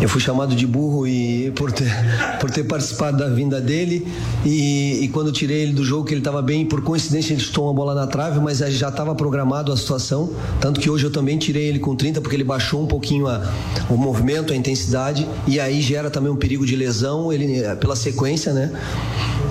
eu 0.00 0.08
fui 0.08 0.20
chamado 0.20 0.54
de 0.54 0.66
burro 0.66 1.06
e 1.06 1.50
por 1.52 1.72
ter, 1.72 1.90
por 2.38 2.50
ter 2.50 2.64
participado 2.64 3.16
da 3.16 3.28
vinda 3.28 3.60
dele. 3.60 4.06
E, 4.44 5.00
e 5.02 5.08
quando 5.08 5.32
tirei 5.32 5.62
ele 5.62 5.72
do 5.72 5.84
jogo 5.84 6.04
que 6.04 6.12
ele 6.12 6.20
estava 6.20 6.42
bem, 6.42 6.66
por 6.66 6.82
coincidência 6.82 7.32
ele 7.32 7.40
chutou 7.40 7.64
uma 7.64 7.74
bola 7.74 7.94
na 7.94 8.06
trave, 8.06 8.38
mas 8.40 8.58
já 8.58 8.88
estava 8.88 9.14
programado 9.14 9.72
a 9.72 9.76
situação, 9.76 10.30
tanto 10.60 10.80
que 10.80 10.90
hoje 10.90 11.04
eu 11.04 11.10
também 11.10 11.38
tirei 11.38 11.66
ele 11.66 11.78
com 11.78 11.96
30 11.96 12.20
porque 12.20 12.36
ele 12.36 12.44
baixou 12.44 12.82
um 12.82 12.86
pouquinho 12.86 13.26
a, 13.26 13.42
o 13.88 13.96
movimento, 13.96 14.52
a 14.52 14.56
intensidade. 14.56 15.26
E 15.46 15.58
aí 15.58 15.80
gera 15.80 16.10
também 16.10 16.30
um 16.30 16.36
perigo 16.36 16.66
de 16.66 16.76
lesão, 16.76 17.32
ele 17.32 17.62
pela 17.76 17.96
sequência, 17.96 18.52
né? 18.52 18.70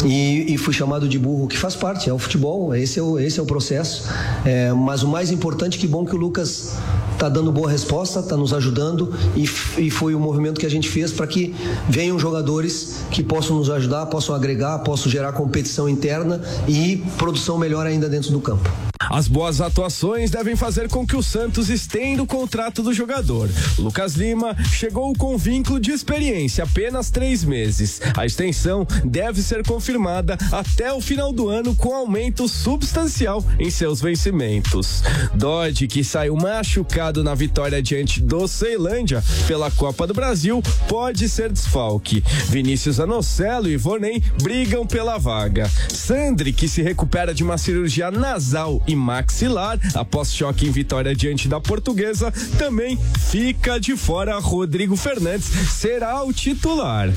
E, 0.05 0.53
e, 0.53 0.57
fui 0.57 0.73
chamado 0.73 1.09
de 1.09 1.17
burro, 1.17 1.47
que 1.47 1.57
faz 1.57 1.75
parte, 1.75 2.09
é 2.09 2.13
o 2.13 2.19
futebol, 2.19 2.75
esse 2.75 2.99
é 2.99 3.01
o, 3.01 3.17
esse 3.17 3.39
é 3.39 3.43
o 3.43 3.45
processo. 3.45 4.07
É, 4.45 4.71
mas 4.71 5.01
o 5.01 5.07
mais 5.07 5.31
importante, 5.31 5.79
que 5.79 5.87
bom 5.87 6.05
que 6.05 6.15
o 6.15 6.17
Lucas 6.17 6.75
está 7.13 7.27
dando 7.27 7.51
boa 7.51 7.69
resposta, 7.69 8.19
está 8.19 8.37
nos 8.37 8.53
ajudando 8.53 9.13
e, 9.35 9.43
e, 9.77 9.89
foi 9.89 10.13
o 10.13 10.19
movimento 10.19 10.59
que 10.59 10.65
a 10.65 10.69
gente 10.69 10.89
fez 10.89 11.11
para 11.11 11.25
que 11.25 11.55
venham 11.89 12.19
jogadores 12.19 12.99
que 13.09 13.23
possam 13.23 13.57
nos 13.57 13.69
ajudar, 13.69 14.05
possam 14.05 14.35
agregar, 14.35 14.79
possam 14.79 15.11
gerar 15.11 15.33
competição 15.33 15.89
interna 15.89 16.41
e 16.67 17.03
produção 17.17 17.57
melhor 17.57 17.87
ainda 17.87 18.07
dentro 18.07 18.31
do 18.31 18.39
campo. 18.39 18.69
As 19.09 19.27
boas 19.27 19.61
atuações 19.61 20.31
devem 20.31 20.55
fazer 20.55 20.89
com 20.89 21.05
que 21.05 21.15
o 21.15 21.23
Santos 21.23 21.69
estenda 21.69 22.23
o 22.23 22.27
contrato 22.27 22.81
do 22.81 22.93
jogador. 22.93 23.49
Lucas 23.77 24.15
Lima 24.15 24.55
chegou 24.71 25.13
com 25.15 25.37
vínculo 25.37 25.79
de 25.79 25.91
experiência 25.91 26.63
apenas 26.63 27.09
três 27.09 27.43
meses. 27.43 28.01
A 28.17 28.25
extensão 28.25 28.87
deve 29.03 29.41
ser 29.41 29.65
confirmada 29.65 30.37
até 30.51 30.91
o 30.93 31.01
final 31.01 31.31
do 31.31 31.49
ano 31.49 31.75
com 31.75 31.93
aumento 31.93 32.47
substancial 32.47 33.43
em 33.59 33.69
seus 33.69 34.01
vencimentos. 34.01 35.03
Dodge, 35.33 35.87
que 35.87 36.03
saiu 36.03 36.35
machucado 36.35 37.23
na 37.23 37.35
vitória 37.35 37.81
diante 37.81 38.21
do 38.21 38.47
Ceilândia 38.47 39.23
pela 39.47 39.69
Copa 39.71 40.07
do 40.07 40.13
Brasil, 40.13 40.61
pode 40.87 41.27
ser 41.29 41.51
desfalque. 41.51 42.23
Vinícius 42.49 42.99
Anocelo 42.99 43.69
e 43.69 43.77
Vornem 43.77 44.21
brigam 44.41 44.85
pela 44.85 45.17
vaga. 45.17 45.69
Sandri, 45.89 46.53
que 46.53 46.67
se 46.67 46.81
recupera 46.81 47.33
de 47.33 47.43
uma 47.43 47.57
cirurgia 47.57 48.09
nasal 48.09 48.81
e 48.87 48.94
maxilar 48.95 49.79
após 49.93 50.33
choque 50.33 50.67
em 50.67 50.71
vitória 50.71 51.15
diante 51.15 51.47
da 51.47 51.59
portuguesa, 51.59 52.31
também 52.57 52.97
fica 53.29 53.79
de 53.79 53.95
fora. 53.95 54.39
Rodrigo 54.39 54.95
Fernandes 54.95 55.47
será 55.71 56.23
o 56.23 56.33
titular. 56.33 57.09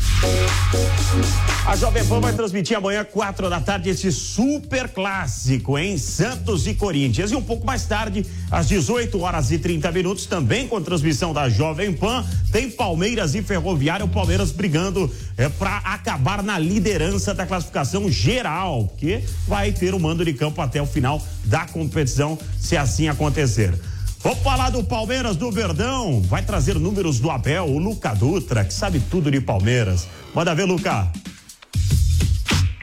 A 1.66 1.76
Jovem 1.76 2.04
Pan 2.06 2.20
vai 2.20 2.32
transmitir 2.32 2.76
amanhã, 2.76 3.04
quatro 3.04 3.48
da 3.48 3.60
tarde, 3.60 3.90
esse 3.90 4.10
super 4.10 4.88
clássico 4.88 5.78
em 5.78 5.98
Santos 5.98 6.66
e 6.66 6.74
Corinthians. 6.74 7.30
E 7.30 7.36
um 7.36 7.42
pouco 7.42 7.66
mais 7.66 7.84
tarde, 7.84 8.24
às 8.50 8.66
18 8.68 9.20
horas 9.20 9.50
e 9.50 9.58
30 9.58 9.92
minutos, 9.92 10.26
também 10.26 10.66
com 10.66 10.80
transmissão 10.80 11.32
da 11.32 11.48
Jovem 11.48 11.92
Pan, 11.92 12.24
tem 12.50 12.70
Palmeiras 12.70 13.34
e 13.34 13.42
Ferroviário. 13.42 14.06
O 14.06 14.08
Palmeiras 14.08 14.50
brigando 14.50 15.10
é, 15.36 15.48
para 15.48 15.76
acabar 15.78 16.42
na 16.42 16.58
liderança 16.58 17.34
da 17.34 17.46
classificação 17.46 18.10
geral, 18.10 18.90
que 18.96 19.22
vai 19.46 19.70
ter 19.70 19.94
o 19.94 20.00
mando 20.00 20.24
de 20.24 20.32
campo 20.32 20.60
até 20.60 20.80
o 20.80 20.86
final 20.86 21.22
da 21.48 21.66
competição, 21.66 22.38
se 22.58 22.76
assim 22.76 23.08
acontecer. 23.08 23.74
Vamos 24.20 24.40
falar 24.40 24.70
do 24.70 24.82
Palmeiras 24.82 25.36
do 25.36 25.50
Verdão. 25.50 26.20
Vai 26.22 26.42
trazer 26.42 26.78
números 26.78 27.18
do 27.18 27.30
Abel, 27.30 27.64
o 27.64 27.78
Luca 27.78 28.14
Dutra, 28.14 28.64
que 28.64 28.74
sabe 28.74 29.00
tudo 29.10 29.30
de 29.30 29.40
Palmeiras. 29.40 30.06
Manda 30.34 30.54
ver, 30.54 30.64
Luca. 30.64 31.10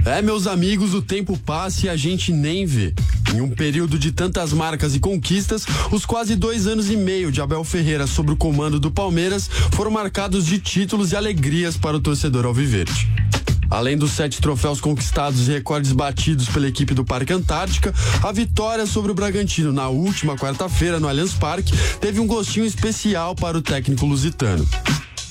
É, 0.05 0.21
meus 0.21 0.45
amigos, 0.47 0.93
o 0.93 1.01
tempo 1.01 1.37
passa 1.37 1.87
e 1.87 1.89
a 1.89 1.97
gente 1.97 2.31
nem 2.31 2.65
vê. 2.65 2.93
Em 3.33 3.41
um 3.41 3.49
período 3.49 3.97
de 3.97 4.11
tantas 4.11 4.53
marcas 4.53 4.95
e 4.95 4.99
conquistas, 4.99 5.65
os 5.91 6.05
quase 6.05 6.35
dois 6.35 6.67
anos 6.67 6.89
e 6.89 6.95
meio 6.95 7.31
de 7.31 7.41
Abel 7.41 7.63
Ferreira 7.63 8.07
sobre 8.07 8.31
o 8.31 8.37
comando 8.37 8.79
do 8.79 8.91
Palmeiras 8.91 9.49
foram 9.71 9.91
marcados 9.91 10.45
de 10.45 10.59
títulos 10.59 11.11
e 11.11 11.15
alegrias 11.15 11.75
para 11.75 11.97
o 11.97 11.99
torcedor 11.99 12.45
alviverde. 12.45 13.24
Além 13.69 13.97
dos 13.97 14.11
sete 14.11 14.41
troféus 14.41 14.79
conquistados 14.79 15.47
e 15.47 15.51
recordes 15.51 15.91
batidos 15.91 16.47
pela 16.47 16.67
equipe 16.67 16.93
do 16.93 17.05
Parque 17.05 17.33
Antártica, 17.33 17.93
a 18.23 18.31
vitória 18.31 18.85
sobre 18.85 19.11
o 19.11 19.15
Bragantino 19.15 19.71
na 19.71 19.89
última 19.89 20.35
quarta-feira 20.35 20.99
no 20.99 21.07
Allianz 21.07 21.33
Parque 21.33 21.73
teve 21.99 22.19
um 22.19 22.27
gostinho 22.27 22.65
especial 22.65 23.35
para 23.35 23.57
o 23.57 23.61
técnico 23.61 24.05
lusitano. 24.05 24.67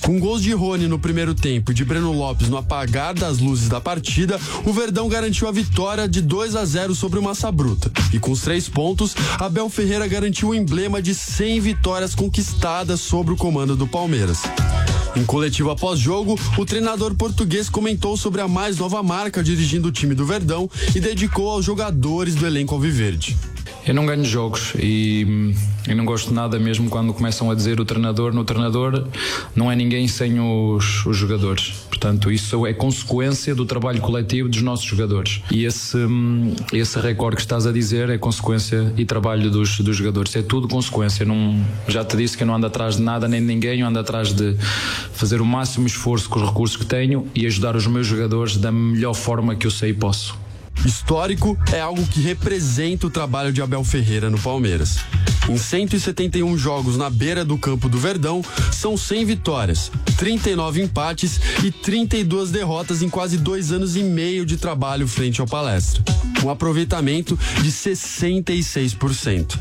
Com 0.05 0.19
gols 0.19 0.43
de 0.43 0.53
Rony 0.53 0.87
no 0.87 0.99
primeiro 0.99 1.33
tempo 1.33 1.71
e 1.71 1.73
de 1.73 1.83
Breno 1.83 2.11
Lopes 2.11 2.47
no 2.47 2.57
apagar 2.57 3.15
das 3.15 3.39
luzes 3.39 3.67
da 3.67 3.81
partida, 3.81 4.39
o 4.63 4.71
Verdão 4.71 5.09
garantiu 5.09 5.47
a 5.47 5.51
vitória 5.51 6.07
de 6.07 6.21
2 6.21 6.55
a 6.55 6.63
0 6.63 6.93
sobre 6.93 7.17
o 7.17 7.23
Massa 7.23 7.51
Bruta. 7.51 7.91
E 8.13 8.19
com 8.19 8.29
os 8.29 8.41
três 8.41 8.69
pontos, 8.69 9.15
Abel 9.39 9.67
Ferreira 9.67 10.05
garantiu 10.05 10.49
o 10.49 10.55
emblema 10.55 11.01
de 11.01 11.15
100 11.15 11.59
vitórias 11.59 12.13
conquistadas 12.13 12.99
sobre 12.99 13.33
o 13.33 13.35
comando 13.35 13.75
do 13.75 13.87
Palmeiras. 13.87 14.43
Em 15.15 15.25
coletivo 15.25 15.71
após 15.71 15.97
jogo, 15.97 16.37
o 16.57 16.65
treinador 16.65 17.15
português 17.15 17.69
comentou 17.69 18.17
sobre 18.17 18.41
a 18.41 18.47
mais 18.47 18.77
nova 18.77 19.01
marca 19.01 19.41
dirigindo 19.41 19.87
o 19.87 19.91
time 19.91 20.13
do 20.13 20.25
Verdão 20.25 20.69
e 20.93 20.99
dedicou 20.99 21.49
aos 21.49 21.63
jogadores 21.63 22.35
do 22.35 22.45
elenco 22.45 22.75
alviverde. 22.75 23.37
Eu 23.87 23.93
não 23.93 24.05
ganho 24.05 24.25
jogos 24.25 24.73
e 24.79 25.25
hum, 25.27 25.53
não 25.95 26.05
gosto 26.05 26.33
nada 26.33 26.57
mesmo 26.57 26.89
quando 26.89 27.13
começam 27.13 27.51
a 27.51 27.55
dizer 27.55 27.79
o 27.79 27.85
treinador. 27.85 28.33
No 28.33 28.43
treinador 28.43 29.07
não 29.55 29.71
é 29.71 29.75
ninguém 29.75 30.07
sem 30.07 30.39
os, 30.39 31.05
os 31.05 31.15
jogadores. 31.15 31.85
Portanto, 31.87 32.31
isso 32.31 32.65
é 32.65 32.73
consequência 32.73 33.53
do 33.53 33.63
trabalho 33.63 34.01
coletivo 34.01 34.49
dos 34.49 34.61
nossos 34.63 34.85
jogadores. 34.85 35.41
E 35.51 35.65
esse, 35.65 35.97
hum, 35.97 36.55
esse 36.73 36.99
recorde 36.99 37.35
que 37.35 37.43
estás 37.43 37.67
a 37.67 37.71
dizer 37.71 38.09
é 38.09 38.17
consequência 38.17 38.91
e 38.97 39.05
trabalho 39.05 39.51
dos, 39.51 39.79
dos 39.79 39.95
jogadores. 39.95 40.35
É 40.35 40.41
tudo 40.41 40.67
consequência. 40.67 41.23
Não, 41.23 41.63
já 41.87 42.03
te 42.03 42.17
disse 42.17 42.35
que 42.35 42.41
eu 42.41 42.47
não 42.47 42.55
ando 42.55 42.65
atrás 42.65 42.95
de 42.97 43.03
nada 43.03 43.27
nem 43.27 43.39
de 43.39 43.45
ninguém, 43.45 43.81
eu 43.81 43.87
ando 43.87 43.99
atrás 43.99 44.33
de 44.33 44.55
fazer 45.13 45.41
o 45.41 45.45
máximo 45.45 45.85
esforço 45.85 46.27
com 46.27 46.39
os 46.39 46.47
recursos 46.47 46.75
que 46.75 46.85
tenho 46.85 47.27
e 47.35 47.45
ajudar 47.45 47.75
os 47.75 47.85
meus 47.85 48.07
jogadores 48.07 48.57
da 48.57 48.71
melhor 48.71 49.13
forma 49.13 49.55
que 49.55 49.67
eu 49.67 49.71
sei 49.71 49.91
e 49.91 49.93
posso. 49.93 50.44
Histórico 50.83 51.57
é 51.71 51.79
algo 51.79 52.05
que 52.07 52.21
representa 52.21 53.07
o 53.07 53.09
trabalho 53.09 53.53
de 53.53 53.61
Abel 53.61 53.83
Ferreira 53.83 54.29
no 54.29 54.39
Palmeiras. 54.39 54.97
Em 55.47 55.57
171 55.57 56.57
jogos 56.57 56.97
na 56.97 57.09
beira 57.09 57.45
do 57.45 57.57
campo 57.57 57.87
do 57.87 57.99
Verdão, 57.99 58.43
são 58.71 58.97
100 58.97 59.25
vitórias, 59.25 59.91
39 60.17 60.81
empates 60.81 61.39
e 61.63 61.69
32 61.69 62.49
derrotas 62.49 63.01
em 63.03 63.09
quase 63.09 63.37
dois 63.37 63.71
anos 63.71 63.95
e 63.95 64.03
meio 64.03 64.45
de 64.45 64.57
trabalho 64.57 65.07
frente 65.07 65.41
ao 65.41 65.47
palestra. 65.47 66.03
Um 66.43 66.49
aproveitamento 66.49 67.37
de 67.61 67.71
66%. 67.71 69.59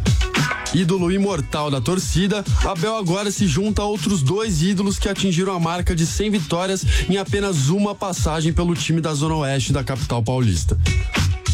Ídolo 0.75 1.13
imortal 1.13 1.71
da 1.71 1.81
torcida, 1.81 2.45
Abel 2.65 2.97
agora 2.97 3.31
se 3.31 3.47
junta 3.47 3.83
a 3.83 3.87
outros 3.87 4.23
dois 4.23 4.61
ídolos 4.61 4.99
que 4.99 5.09
atingiram 5.09 5.55
a 5.55 5.61
marca 5.61 5.95
de 5.95 6.05
100 6.05 6.31
vitórias 6.31 6.85
em 7.09 7.17
apenas 7.17 7.69
uma 7.69 7.95
passagem 7.95 8.53
pelo 8.53 8.75
time 8.75 9.01
da 9.01 9.15
Zona 9.15 9.37
Oeste 9.37 9.73
da 9.73 9.85
capital 9.85 10.21
paulista. 10.21 10.77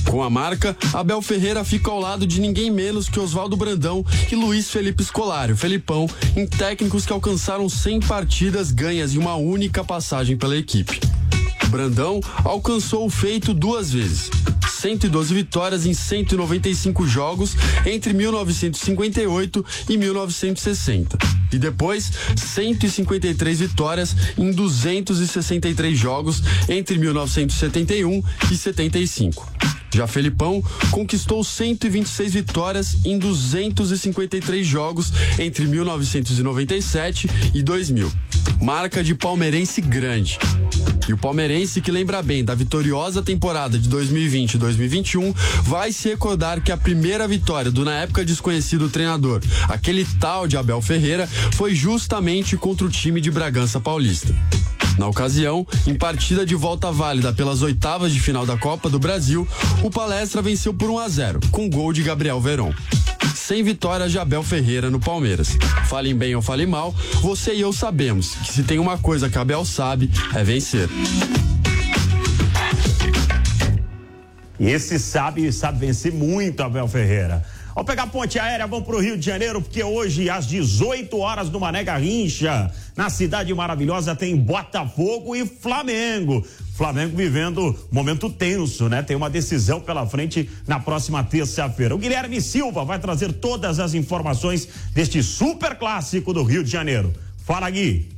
Com 0.09 0.23
a 0.23 0.31
marca, 0.31 0.75
Abel 0.95 1.21
Ferreira 1.21 1.63
fica 1.65 1.91
ao 1.91 2.01
lado 2.01 2.27
de 2.27 2.41
ninguém 2.41 2.71
menos 2.71 3.09
que 3.11 3.21
Oswaldo 3.21 3.57
Brandão 3.57 4.05
e 4.33 4.35
Luiz 4.35 4.71
Felipe 4.71 5.05
Scolari, 5.05 5.55
Felipão, 5.55 6.09
em 6.35 6.47
técnicos 6.47 7.05
que 7.05 7.13
alcançaram 7.13 7.69
100 7.69 8.01
partidas 8.01 8.73
ganhas 8.73 9.15
em 9.15 9.19
uma 9.19 9.37
única 9.37 9.85
passagem 9.85 10.37
pela 10.37 10.57
equipe. 10.57 10.99
Brandão 11.69 12.21
alcançou 12.43 13.07
o 13.07 13.11
feito 13.11 13.53
duas 13.53 13.93
vezes. 13.93 14.31
112 14.81 15.35
vitórias 15.35 15.85
em 15.85 15.93
195 15.93 17.07
jogos 17.07 17.55
entre 17.85 18.15
1958 18.15 19.65
e 19.89 19.97
1960. 19.99 21.19
E 21.53 21.59
depois, 21.59 22.11
153 22.37 23.61
vitórias 23.61 24.17
em 24.39 24.51
263 24.53 25.99
jogos 25.99 26.43
entre 26.69 26.97
1971 26.97 28.23
e 28.51 28.57
75. 28.57 29.80
Já 29.93 30.07
Felipão 30.07 30.63
conquistou 30.91 31.43
126 31.43 32.33
vitórias 32.33 32.97
em 33.05 33.19
253 33.19 34.67
jogos 34.67 35.13
entre 35.39 35.67
1997 35.67 37.29
e 37.55 37.63
2000. 37.63 38.11
Marca 38.61 39.03
de 39.03 39.15
palmeirense 39.15 39.81
grande. 39.81 40.39
E 41.09 41.13
o 41.13 41.19
palmeirense, 41.19 41.81
que 41.81 41.91
lembra 41.91 42.23
bem 42.23 42.45
da 42.45 42.55
vitoriosa 42.55 43.21
temporada 43.21 43.79
de 43.79 43.89
2020 43.89 44.55
e 44.55 44.59
2021, 44.59 45.35
vai 45.65 45.93
se 45.93 46.09
recordar 46.09 46.63
que 46.63 46.71
a 46.71 46.77
primeira 46.77 47.27
vitória 47.27 47.71
do 47.71 47.85
na 47.85 47.95
época 47.95 48.25
desconhecido 48.25 48.89
treinador, 48.89 49.41
aquele 49.69 50.05
tal 50.21 50.47
de 50.47 50.57
Abel 50.57 50.81
Ferreira, 50.81 51.27
foi 51.55 51.75
justamente 51.75 52.57
contra 52.57 52.87
o 52.87 52.91
time 52.91 53.21
de 53.21 53.31
Bragança 53.31 53.81
Paulista. 53.81 54.35
Na 55.01 55.09
ocasião, 55.09 55.67
em 55.87 55.95
partida 55.95 56.45
de 56.45 56.55
volta 56.55 56.93
válida 56.93 57.33
pelas 57.33 57.63
oitavas 57.63 58.13
de 58.13 58.21
final 58.21 58.45
da 58.45 58.59
Copa 58.59 58.91
do 58.91 58.99
Brasil, 58.99 59.49
o 59.83 59.91
Palestra 59.91 60.43
venceu 60.43 60.75
por 60.75 60.91
1 60.91 60.99
a 60.99 61.09
0, 61.09 61.41
com 61.51 61.71
gol 61.71 61.91
de 61.91 62.03
Gabriel 62.03 62.39
Veron. 62.39 62.71
Sem 63.35 63.63
vitórias 63.63 64.13
de 64.13 64.19
Abel 64.19 64.43
Ferreira 64.43 64.91
no 64.91 65.01
Palmeiras. 65.01 65.57
Falem 65.87 66.15
bem 66.15 66.37
ou 66.37 66.43
falem 66.43 66.67
mal, 66.67 66.95
você 67.23 67.55
e 67.55 67.63
eu 67.63 67.73
sabemos 67.73 68.35
que 68.45 68.53
se 68.53 68.63
tem 68.63 68.79
uma 68.79 68.99
coisa 68.99 69.31
que 69.31 69.39
Abel 69.39 69.65
sabe, 69.65 70.11
é 70.35 70.45
vencer. 70.45 70.87
E 74.59 74.69
esse 74.69 74.99
sabe, 74.99 75.51
sabe 75.51 75.87
vencer 75.87 76.13
muito, 76.13 76.63
Abel 76.63 76.87
Ferreira. 76.87 77.43
Vamos 77.75 77.87
pegar 77.87 78.03
a 78.03 78.07
ponte 78.07 78.39
aérea, 78.39 78.67
vamos 78.67 78.85
para 78.85 78.97
o 78.97 79.01
Rio 79.01 79.17
de 79.17 79.25
Janeiro, 79.25 79.63
porque 79.63 79.83
hoje, 79.83 80.29
às 80.29 80.47
18 80.47 81.17
horas, 81.19 81.49
no 81.49 81.61
Mané 81.61 81.85
Garrincha, 81.85 82.71
na 82.97 83.09
cidade 83.09 83.55
maravilhosa, 83.55 84.17
tem 84.17 84.37
Botafogo 84.37 85.37
e 85.37 85.47
Flamengo. 85.47 86.45
Flamengo 86.75 87.17
vivendo 87.17 87.79
momento 87.93 88.29
tenso, 88.29 88.89
né? 88.89 89.03
Tem 89.03 89.17
uma 89.17 89.31
decisão 89.31 89.81
pela 89.81 90.07
frente 90.07 90.51
na 90.67 90.81
próxima 90.81 91.23
terça-feira. 91.23 91.95
O 91.95 91.99
Guilherme 91.99 92.41
Silva 92.41 92.85
vai 92.85 92.99
trazer 92.99 93.33
todas 93.35 93.79
as 93.79 93.95
informações 93.95 94.67
deste 94.93 95.23
super 95.23 95.77
clássico 95.77 96.33
do 96.33 96.43
Rio 96.43 96.65
de 96.65 96.71
Janeiro. 96.71 97.13
Fala, 97.45 97.71
Gui. 97.71 98.09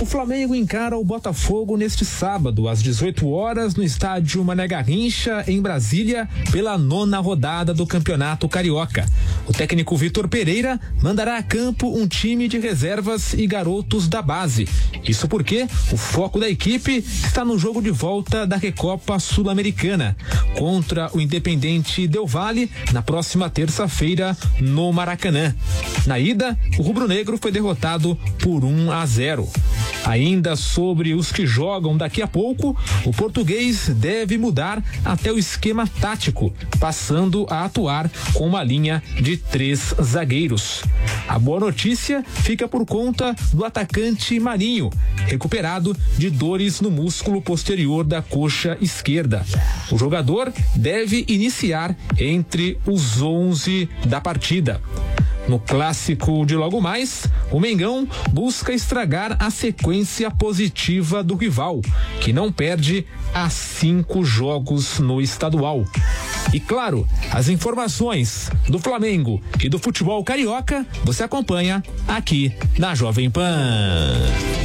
O 0.00 0.06
Flamengo 0.06 0.54
encara 0.54 0.96
o 0.96 1.04
Botafogo 1.04 1.76
neste 1.76 2.06
sábado, 2.06 2.70
às 2.70 2.82
18 2.82 3.28
horas, 3.28 3.74
no 3.74 3.82
estádio 3.82 4.42
Mané 4.42 4.66
Garrincha, 4.66 5.44
em 5.46 5.60
Brasília, 5.60 6.26
pela 6.50 6.78
nona 6.78 7.18
rodada 7.18 7.74
do 7.74 7.86
Campeonato 7.86 8.48
Carioca. 8.48 9.04
O 9.46 9.52
técnico 9.52 9.94
Vitor 9.98 10.26
Pereira 10.26 10.80
mandará 11.02 11.36
a 11.36 11.42
campo 11.42 11.86
um 11.86 12.08
time 12.08 12.48
de 12.48 12.58
reservas 12.58 13.34
e 13.34 13.46
garotos 13.46 14.08
da 14.08 14.22
base. 14.22 14.66
Isso 15.06 15.28
porque 15.28 15.68
o 15.92 15.98
foco 15.98 16.40
da 16.40 16.48
equipe 16.48 17.04
está 17.06 17.44
no 17.44 17.58
jogo 17.58 17.82
de 17.82 17.90
volta 17.90 18.46
da 18.46 18.56
Recopa 18.56 19.18
Sul-Americana, 19.18 20.16
contra 20.56 21.10
o 21.14 21.20
Independente 21.20 22.08
Del 22.08 22.26
Valle, 22.26 22.70
na 22.94 23.02
próxima 23.02 23.50
terça-feira, 23.50 24.34
no 24.60 24.90
Maracanã. 24.94 25.54
Na 26.06 26.18
ida, 26.18 26.58
o 26.78 26.82
rubro-negro 26.82 27.36
foi 27.36 27.52
derrotado 27.52 28.16
por 28.38 28.64
1 28.64 28.90
a 28.90 29.04
0. 29.04 29.46
Ainda 30.04 30.56
sobre 30.56 31.14
os 31.14 31.30
que 31.30 31.46
jogam 31.46 31.96
daqui 31.96 32.22
a 32.22 32.26
pouco, 32.26 32.76
o 33.04 33.12
português 33.12 33.88
deve 33.88 34.38
mudar 34.38 34.82
até 35.04 35.32
o 35.32 35.38
esquema 35.38 35.86
tático, 35.86 36.52
passando 36.78 37.46
a 37.50 37.64
atuar 37.64 38.10
com 38.32 38.46
uma 38.46 38.62
linha 38.62 39.02
de 39.20 39.36
três 39.36 39.94
zagueiros. 40.02 40.82
A 41.28 41.38
boa 41.38 41.60
notícia 41.60 42.24
fica 42.42 42.66
por 42.66 42.84
conta 42.86 43.34
do 43.52 43.64
atacante 43.64 44.40
Marinho, 44.40 44.90
recuperado 45.26 45.96
de 46.18 46.30
dores 46.30 46.80
no 46.80 46.90
músculo 46.90 47.40
posterior 47.40 48.04
da 48.04 48.22
coxa 48.22 48.76
esquerda. 48.80 49.44
O 49.92 49.98
jogador 49.98 50.52
deve 50.74 51.24
iniciar 51.28 51.96
entre 52.18 52.78
os 52.86 53.20
11 53.22 53.88
da 54.06 54.20
partida. 54.20 54.80
No 55.50 55.58
clássico 55.58 56.46
de 56.46 56.54
logo 56.54 56.80
mais, 56.80 57.26
o 57.50 57.58
Mengão 57.58 58.06
busca 58.30 58.72
estragar 58.72 59.36
a 59.40 59.50
sequência 59.50 60.30
positiva 60.30 61.24
do 61.24 61.34
rival, 61.34 61.80
que 62.20 62.32
não 62.32 62.52
perde 62.52 63.04
há 63.34 63.50
cinco 63.50 64.22
jogos 64.22 65.00
no 65.00 65.20
estadual. 65.20 65.84
E 66.52 66.60
claro, 66.60 67.04
as 67.32 67.48
informações 67.48 68.48
do 68.68 68.78
Flamengo 68.78 69.42
e 69.60 69.68
do 69.68 69.80
futebol 69.80 70.22
carioca 70.22 70.86
você 71.02 71.24
acompanha 71.24 71.82
aqui 72.06 72.54
na 72.78 72.94
Jovem 72.94 73.28
Pan. 73.28 74.59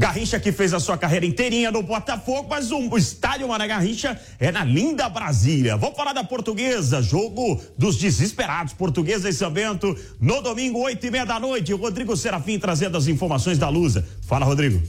Garrincha 0.00 0.40
que 0.40 0.50
fez 0.50 0.72
a 0.72 0.80
sua 0.80 0.96
carreira 0.96 1.26
inteirinha 1.26 1.70
no 1.70 1.82
Botafogo, 1.82 2.48
mas 2.48 2.72
o 2.72 2.96
estádio 2.96 3.46
Mané 3.46 3.68
Garrincha 3.68 4.18
é 4.38 4.50
na 4.50 4.64
linda 4.64 5.06
Brasília. 5.10 5.76
Vamos 5.76 5.94
falar 5.94 6.14
da 6.14 6.24
portuguesa, 6.24 7.02
jogo 7.02 7.60
dos 7.76 7.98
desesperados. 7.98 8.72
Portuguesa 8.72 9.28
e 9.28 9.32
São 9.34 9.50
Bento, 9.50 9.94
no 10.18 10.40
domingo, 10.40 10.78
oito 10.78 11.06
e 11.06 11.10
meia 11.10 11.26
da 11.26 11.38
noite. 11.38 11.74
Rodrigo 11.74 12.16
Serafim 12.16 12.58
trazendo 12.58 12.96
as 12.96 13.08
informações 13.08 13.58
da 13.58 13.68
Lusa. 13.68 14.02
Fala, 14.22 14.46
Rodrigo. 14.46 14.80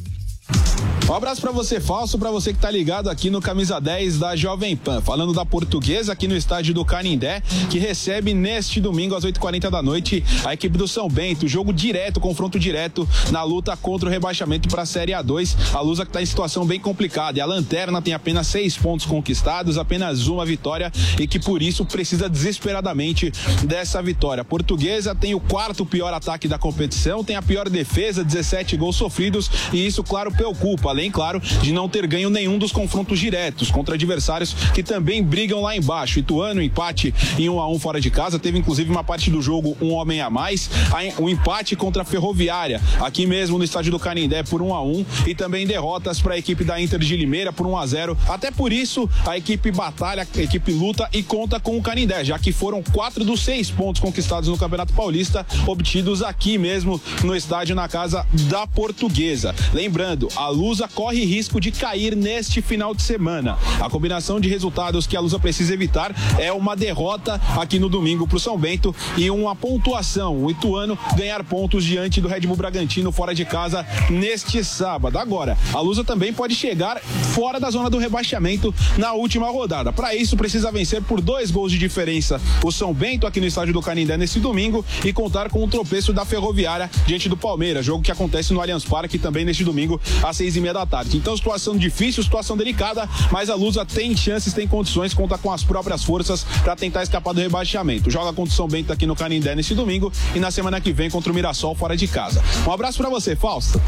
Um 1.11 1.15
abraço 1.15 1.41
para 1.41 1.51
você, 1.51 1.77
Falso, 1.81 2.17
para 2.17 2.31
você 2.31 2.53
que 2.53 2.59
tá 2.59 2.71
ligado 2.71 3.09
aqui 3.09 3.29
no 3.29 3.41
Camisa 3.41 3.81
10 3.81 4.17
da 4.17 4.33
Jovem 4.33 4.77
Pan. 4.77 5.01
Falando 5.01 5.33
da 5.33 5.45
portuguesa 5.45 6.13
aqui 6.13 6.25
no 6.25 6.37
estádio 6.37 6.73
do 6.73 6.85
Canindé, 6.85 7.43
que 7.69 7.77
recebe 7.77 8.33
neste 8.33 8.79
domingo 8.79 9.13
às 9.13 9.25
8h40 9.25 9.69
da 9.69 9.81
noite 9.81 10.23
a 10.45 10.53
equipe 10.53 10.77
do 10.77 10.87
São 10.87 11.09
Bento. 11.09 11.49
Jogo 11.49 11.73
direto, 11.73 12.21
confronto 12.21 12.57
direto 12.57 13.05
na 13.29 13.43
luta 13.43 13.75
contra 13.75 14.07
o 14.07 14.09
rebaixamento 14.09 14.69
para 14.69 14.83
a 14.83 14.85
Série 14.85 15.11
A2. 15.11 15.53
A 15.73 15.81
Lusa 15.81 16.05
que 16.05 16.13
tá 16.13 16.21
em 16.21 16.25
situação 16.25 16.65
bem 16.65 16.79
complicada. 16.79 17.37
E 17.37 17.41
a 17.41 17.45
Lanterna 17.45 18.01
tem 18.01 18.13
apenas 18.13 18.47
seis 18.47 18.77
pontos 18.77 19.05
conquistados, 19.05 19.77
apenas 19.77 20.27
uma 20.27 20.45
vitória 20.45 20.93
e 21.19 21.27
que 21.27 21.41
por 21.41 21.61
isso 21.61 21.83
precisa 21.83 22.29
desesperadamente 22.29 23.33
dessa 23.65 24.01
vitória. 24.01 24.43
A 24.43 24.45
portuguesa 24.45 25.13
tem 25.13 25.35
o 25.35 25.41
quarto 25.41 25.85
pior 25.85 26.13
ataque 26.13 26.47
da 26.47 26.57
competição, 26.57 27.21
tem 27.21 27.35
a 27.35 27.41
pior 27.41 27.67
defesa, 27.67 28.23
17 28.23 28.77
gols 28.77 28.95
sofridos 28.95 29.51
e 29.73 29.85
isso, 29.85 30.01
claro, 30.05 30.31
preocupa. 30.31 31.00
Além 31.00 31.00
claro, 31.09 31.39
de 31.39 31.71
não 31.71 31.87
ter 31.87 32.05
ganho 32.05 32.29
nenhum 32.29 32.57
dos 32.57 32.71
confrontos 32.71 33.19
diretos 33.19 33.71
contra 33.71 33.95
adversários 33.95 34.53
que 34.73 34.83
também 34.83 35.23
brigam 35.23 35.61
lá 35.61 35.75
embaixo. 35.75 36.19
Ituano, 36.19 36.61
empate 36.61 37.13
em 37.39 37.49
1 37.49 37.55
um 37.55 37.59
a 37.59 37.67
1 37.67 37.73
um 37.73 37.79
fora 37.79 38.01
de 38.01 38.11
casa, 38.11 38.37
teve 38.37 38.57
inclusive 38.59 38.89
uma 38.89 39.03
parte 39.03 39.29
do 39.31 39.41
jogo 39.41 39.77
um 39.81 39.93
homem 39.93 40.21
a 40.21 40.29
mais, 40.29 40.69
o 41.17 41.23
um 41.23 41.29
empate 41.29 41.75
contra 41.75 42.01
a 42.01 42.05
Ferroviária, 42.05 42.81
aqui 42.99 43.25
mesmo 43.25 43.57
no 43.57 43.63
estádio 43.63 43.91
do 43.91 43.99
Canindé 43.99 44.43
por 44.43 44.61
1 44.61 44.67
um 44.67 44.75
a 44.75 44.83
1 44.83 45.05
e 45.27 45.35
também 45.35 45.65
derrotas 45.65 46.19
para 46.19 46.33
a 46.33 46.37
equipe 46.37 46.63
da 46.63 46.79
Inter 46.79 46.99
de 46.99 47.15
Limeira 47.15 47.53
por 47.53 47.65
1 47.65 47.77
a 47.77 47.87
0. 47.87 48.17
Até 48.27 48.51
por 48.51 48.73
isso, 48.73 49.09
a 49.25 49.37
equipe 49.37 49.71
batalha, 49.71 50.27
a 50.35 50.41
equipe 50.41 50.71
luta 50.71 51.07
e 51.13 51.23
conta 51.23 51.59
com 51.59 51.77
o 51.77 51.81
Canindé, 51.81 52.23
já 52.25 52.37
que 52.37 52.51
foram 52.51 52.83
quatro 52.83 53.23
dos 53.23 53.41
seis 53.41 53.69
pontos 53.69 54.01
conquistados 54.01 54.49
no 54.49 54.57
Campeonato 54.57 54.93
Paulista 54.93 55.45
obtidos 55.67 56.21
aqui 56.21 56.57
mesmo 56.57 57.01
no 57.23 57.35
estádio 57.35 57.75
na 57.75 57.87
casa 57.87 58.25
da 58.49 58.65
Portuguesa. 58.67 59.55
Lembrando, 59.73 60.27
a 60.35 60.47
Lusa 60.49 60.87
corre 60.93 61.23
risco 61.25 61.59
de 61.59 61.71
cair 61.71 62.15
neste 62.15 62.61
final 62.61 62.93
de 62.93 63.01
semana. 63.01 63.57
A 63.79 63.89
combinação 63.89 64.39
de 64.39 64.49
resultados 64.49 65.07
que 65.07 65.15
a 65.15 65.19
Lusa 65.19 65.39
precisa 65.39 65.73
evitar 65.73 66.15
é 66.37 66.51
uma 66.51 66.75
derrota 66.75 67.41
aqui 67.57 67.79
no 67.79 67.89
domingo 67.89 68.27
para 68.27 68.37
o 68.37 68.39
São 68.39 68.57
Bento 68.57 68.95
e 69.17 69.29
uma 69.29 69.55
pontuação. 69.55 70.37
O 70.43 70.51
Ituano 70.51 70.97
ganhar 71.15 71.43
pontos 71.43 71.83
diante 71.83 72.21
do 72.21 72.27
Red 72.27 72.41
Bull 72.41 72.55
Bragantino 72.55 73.11
fora 73.11 73.33
de 73.33 73.45
casa 73.45 73.85
neste 74.09 74.63
sábado. 74.63 75.17
Agora, 75.17 75.57
a 75.73 75.79
Lusa 75.79 76.03
também 76.03 76.33
pode 76.33 76.55
chegar 76.55 76.99
fora 76.99 77.59
da 77.59 77.69
zona 77.69 77.89
do 77.89 77.97
rebaixamento 77.97 78.73
na 78.97 79.13
última 79.13 79.49
rodada. 79.49 79.91
Para 79.91 80.15
isso, 80.15 80.37
precisa 80.37 80.71
vencer 80.71 81.01
por 81.01 81.21
dois 81.21 81.51
gols 81.51 81.71
de 81.71 81.77
diferença 81.77 82.41
o 82.63 82.71
São 82.71 82.93
Bento 82.93 83.25
aqui 83.25 83.39
no 83.39 83.47
estádio 83.47 83.73
do 83.73 83.81
Canindé 83.81 84.17
nesse 84.17 84.39
domingo 84.39 84.85
e 85.03 85.13
contar 85.13 85.49
com 85.49 85.63
o 85.63 85.67
tropeço 85.67 86.13
da 86.13 86.25
Ferroviária 86.25 86.89
diante 87.05 87.29
do 87.29 87.37
Palmeiras, 87.37 87.85
jogo 87.85 88.03
que 88.03 88.11
acontece 88.11 88.53
no 88.53 88.61
Allianz 88.61 88.83
Parque 88.83 89.17
também 89.17 89.45
neste 89.45 89.63
domingo 89.63 89.99
às 90.23 90.37
seis 90.37 90.55
e 90.55 90.61
meia 90.61 90.70
da 90.73 90.85
tarde. 90.85 91.17
Então, 91.17 91.35
situação 91.35 91.75
difícil, 91.77 92.23
situação 92.23 92.57
delicada, 92.57 93.07
mas 93.31 93.49
a 93.49 93.55
Lusa 93.55 93.85
tem 93.85 94.15
chances, 94.15 94.53
tem 94.53 94.67
condições, 94.67 95.13
conta 95.13 95.37
com 95.37 95.51
as 95.51 95.63
próprias 95.63 96.03
forças 96.03 96.43
para 96.63 96.75
tentar 96.75 97.03
escapar 97.03 97.33
do 97.33 97.41
rebaixamento. 97.41 98.09
Joga 98.09 98.33
contra 98.33 98.51
o 98.51 98.55
São 98.55 98.67
Bento 98.67 98.91
aqui 98.91 99.05
no 99.05 99.15
Canindé 99.15 99.55
nesse 99.55 99.73
domingo 99.75 100.11
e 100.35 100.39
na 100.39 100.51
semana 100.51 100.79
que 100.79 100.91
vem 100.91 101.09
contra 101.09 101.31
o 101.31 101.35
Mirassol 101.35 101.75
fora 101.75 101.95
de 101.95 102.07
casa. 102.07 102.43
Um 102.65 102.71
abraço 102.71 102.97
para 102.97 103.09
você, 103.09 103.35
Fausto. 103.35 103.81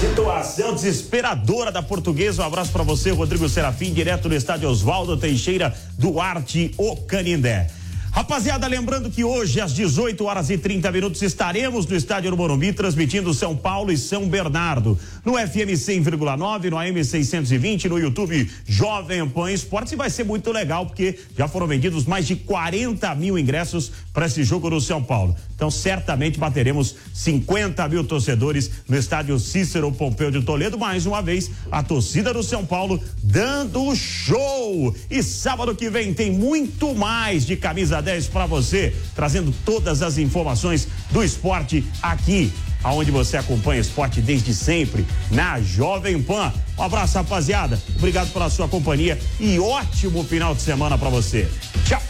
Situação 0.00 0.74
desesperadora 0.74 1.72
da 1.72 1.82
portuguesa. 1.82 2.42
Um 2.42 2.46
abraço 2.46 2.70
para 2.70 2.84
você, 2.84 3.10
Rodrigo 3.10 3.48
Serafim, 3.48 3.92
direto 3.92 4.28
do 4.28 4.34
estádio 4.34 4.68
Oswaldo 4.68 5.16
Teixeira 5.16 5.76
Duarte, 5.98 6.72
o 6.76 6.96
Canindé. 6.96 7.68
Rapaziada, 8.10 8.66
lembrando 8.66 9.10
que 9.10 9.22
hoje, 9.22 9.60
às 9.60 9.72
18 9.72 10.24
horas 10.24 10.50
e 10.50 10.58
30 10.58 10.90
minutos, 10.90 11.22
estaremos 11.22 11.86
no 11.86 11.94
Estádio 11.94 12.30
do 12.30 12.36
Morumbi 12.36 12.72
transmitindo 12.72 13.32
São 13.34 13.54
Paulo 13.54 13.92
e 13.92 13.98
São 13.98 14.28
Bernardo. 14.28 14.98
No 15.24 15.34
FM 15.34 15.76
100,9, 15.76 16.70
no 16.70 16.78
AM 16.78 17.04
620, 17.04 17.88
no 17.88 17.98
YouTube 17.98 18.50
Jovem 18.66 19.28
Pan 19.28 19.52
Esportes. 19.52 19.92
E 19.92 19.96
vai 19.96 20.10
ser 20.10 20.24
muito 20.24 20.50
legal, 20.50 20.86
porque 20.86 21.18
já 21.36 21.46
foram 21.46 21.66
vendidos 21.66 22.06
mais 22.06 22.26
de 22.26 22.34
40 22.34 23.14
mil 23.14 23.38
ingressos 23.38 23.92
para 24.12 24.26
esse 24.26 24.42
jogo 24.42 24.70
no 24.70 24.80
São 24.80 25.02
Paulo. 25.02 25.36
Então, 25.54 25.70
certamente 25.70 26.38
bateremos 26.38 26.96
50 27.12 27.86
mil 27.88 28.04
torcedores 28.04 28.70
no 28.88 28.96
estádio 28.96 29.38
Cícero 29.38 29.92
Pompeu 29.92 30.30
de 30.30 30.42
Toledo. 30.42 30.78
Mais 30.78 31.04
uma 31.04 31.20
vez, 31.20 31.50
a 31.70 31.82
torcida 31.82 32.32
do 32.32 32.42
São 32.42 32.64
Paulo 32.64 33.00
dando 33.22 33.94
show. 33.94 34.94
E 35.10 35.22
sábado 35.22 35.74
que 35.74 35.90
vem 35.90 36.14
tem 36.14 36.30
muito 36.30 36.94
mais 36.94 37.44
de 37.44 37.56
camisa 37.56 38.00
10 38.08 38.28
para 38.28 38.46
você, 38.46 38.96
trazendo 39.14 39.54
todas 39.66 40.00
as 40.00 40.16
informações 40.16 40.88
do 41.10 41.22
esporte 41.22 41.84
aqui 42.00 42.50
aonde 42.82 43.10
você 43.10 43.36
acompanha 43.36 43.80
esporte 43.80 44.22
desde 44.22 44.54
sempre, 44.54 45.04
na 45.30 45.60
Jovem 45.60 46.22
Pan. 46.22 46.50
Um 46.78 46.82
abraço, 46.84 47.18
rapaziada. 47.18 47.78
Obrigado 47.96 48.32
pela 48.32 48.48
sua 48.48 48.66
companhia 48.66 49.18
e 49.38 49.58
ótimo 49.58 50.24
final 50.24 50.54
de 50.54 50.62
semana 50.62 50.96
para 50.96 51.10
você. 51.10 51.46
Tchau. 51.84 52.00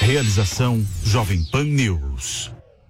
Realização 0.00 0.84
Jovem 1.04 1.44
Pan 1.44 1.64
News. 1.64 2.57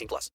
18 0.00 0.08
plus. 0.08 0.28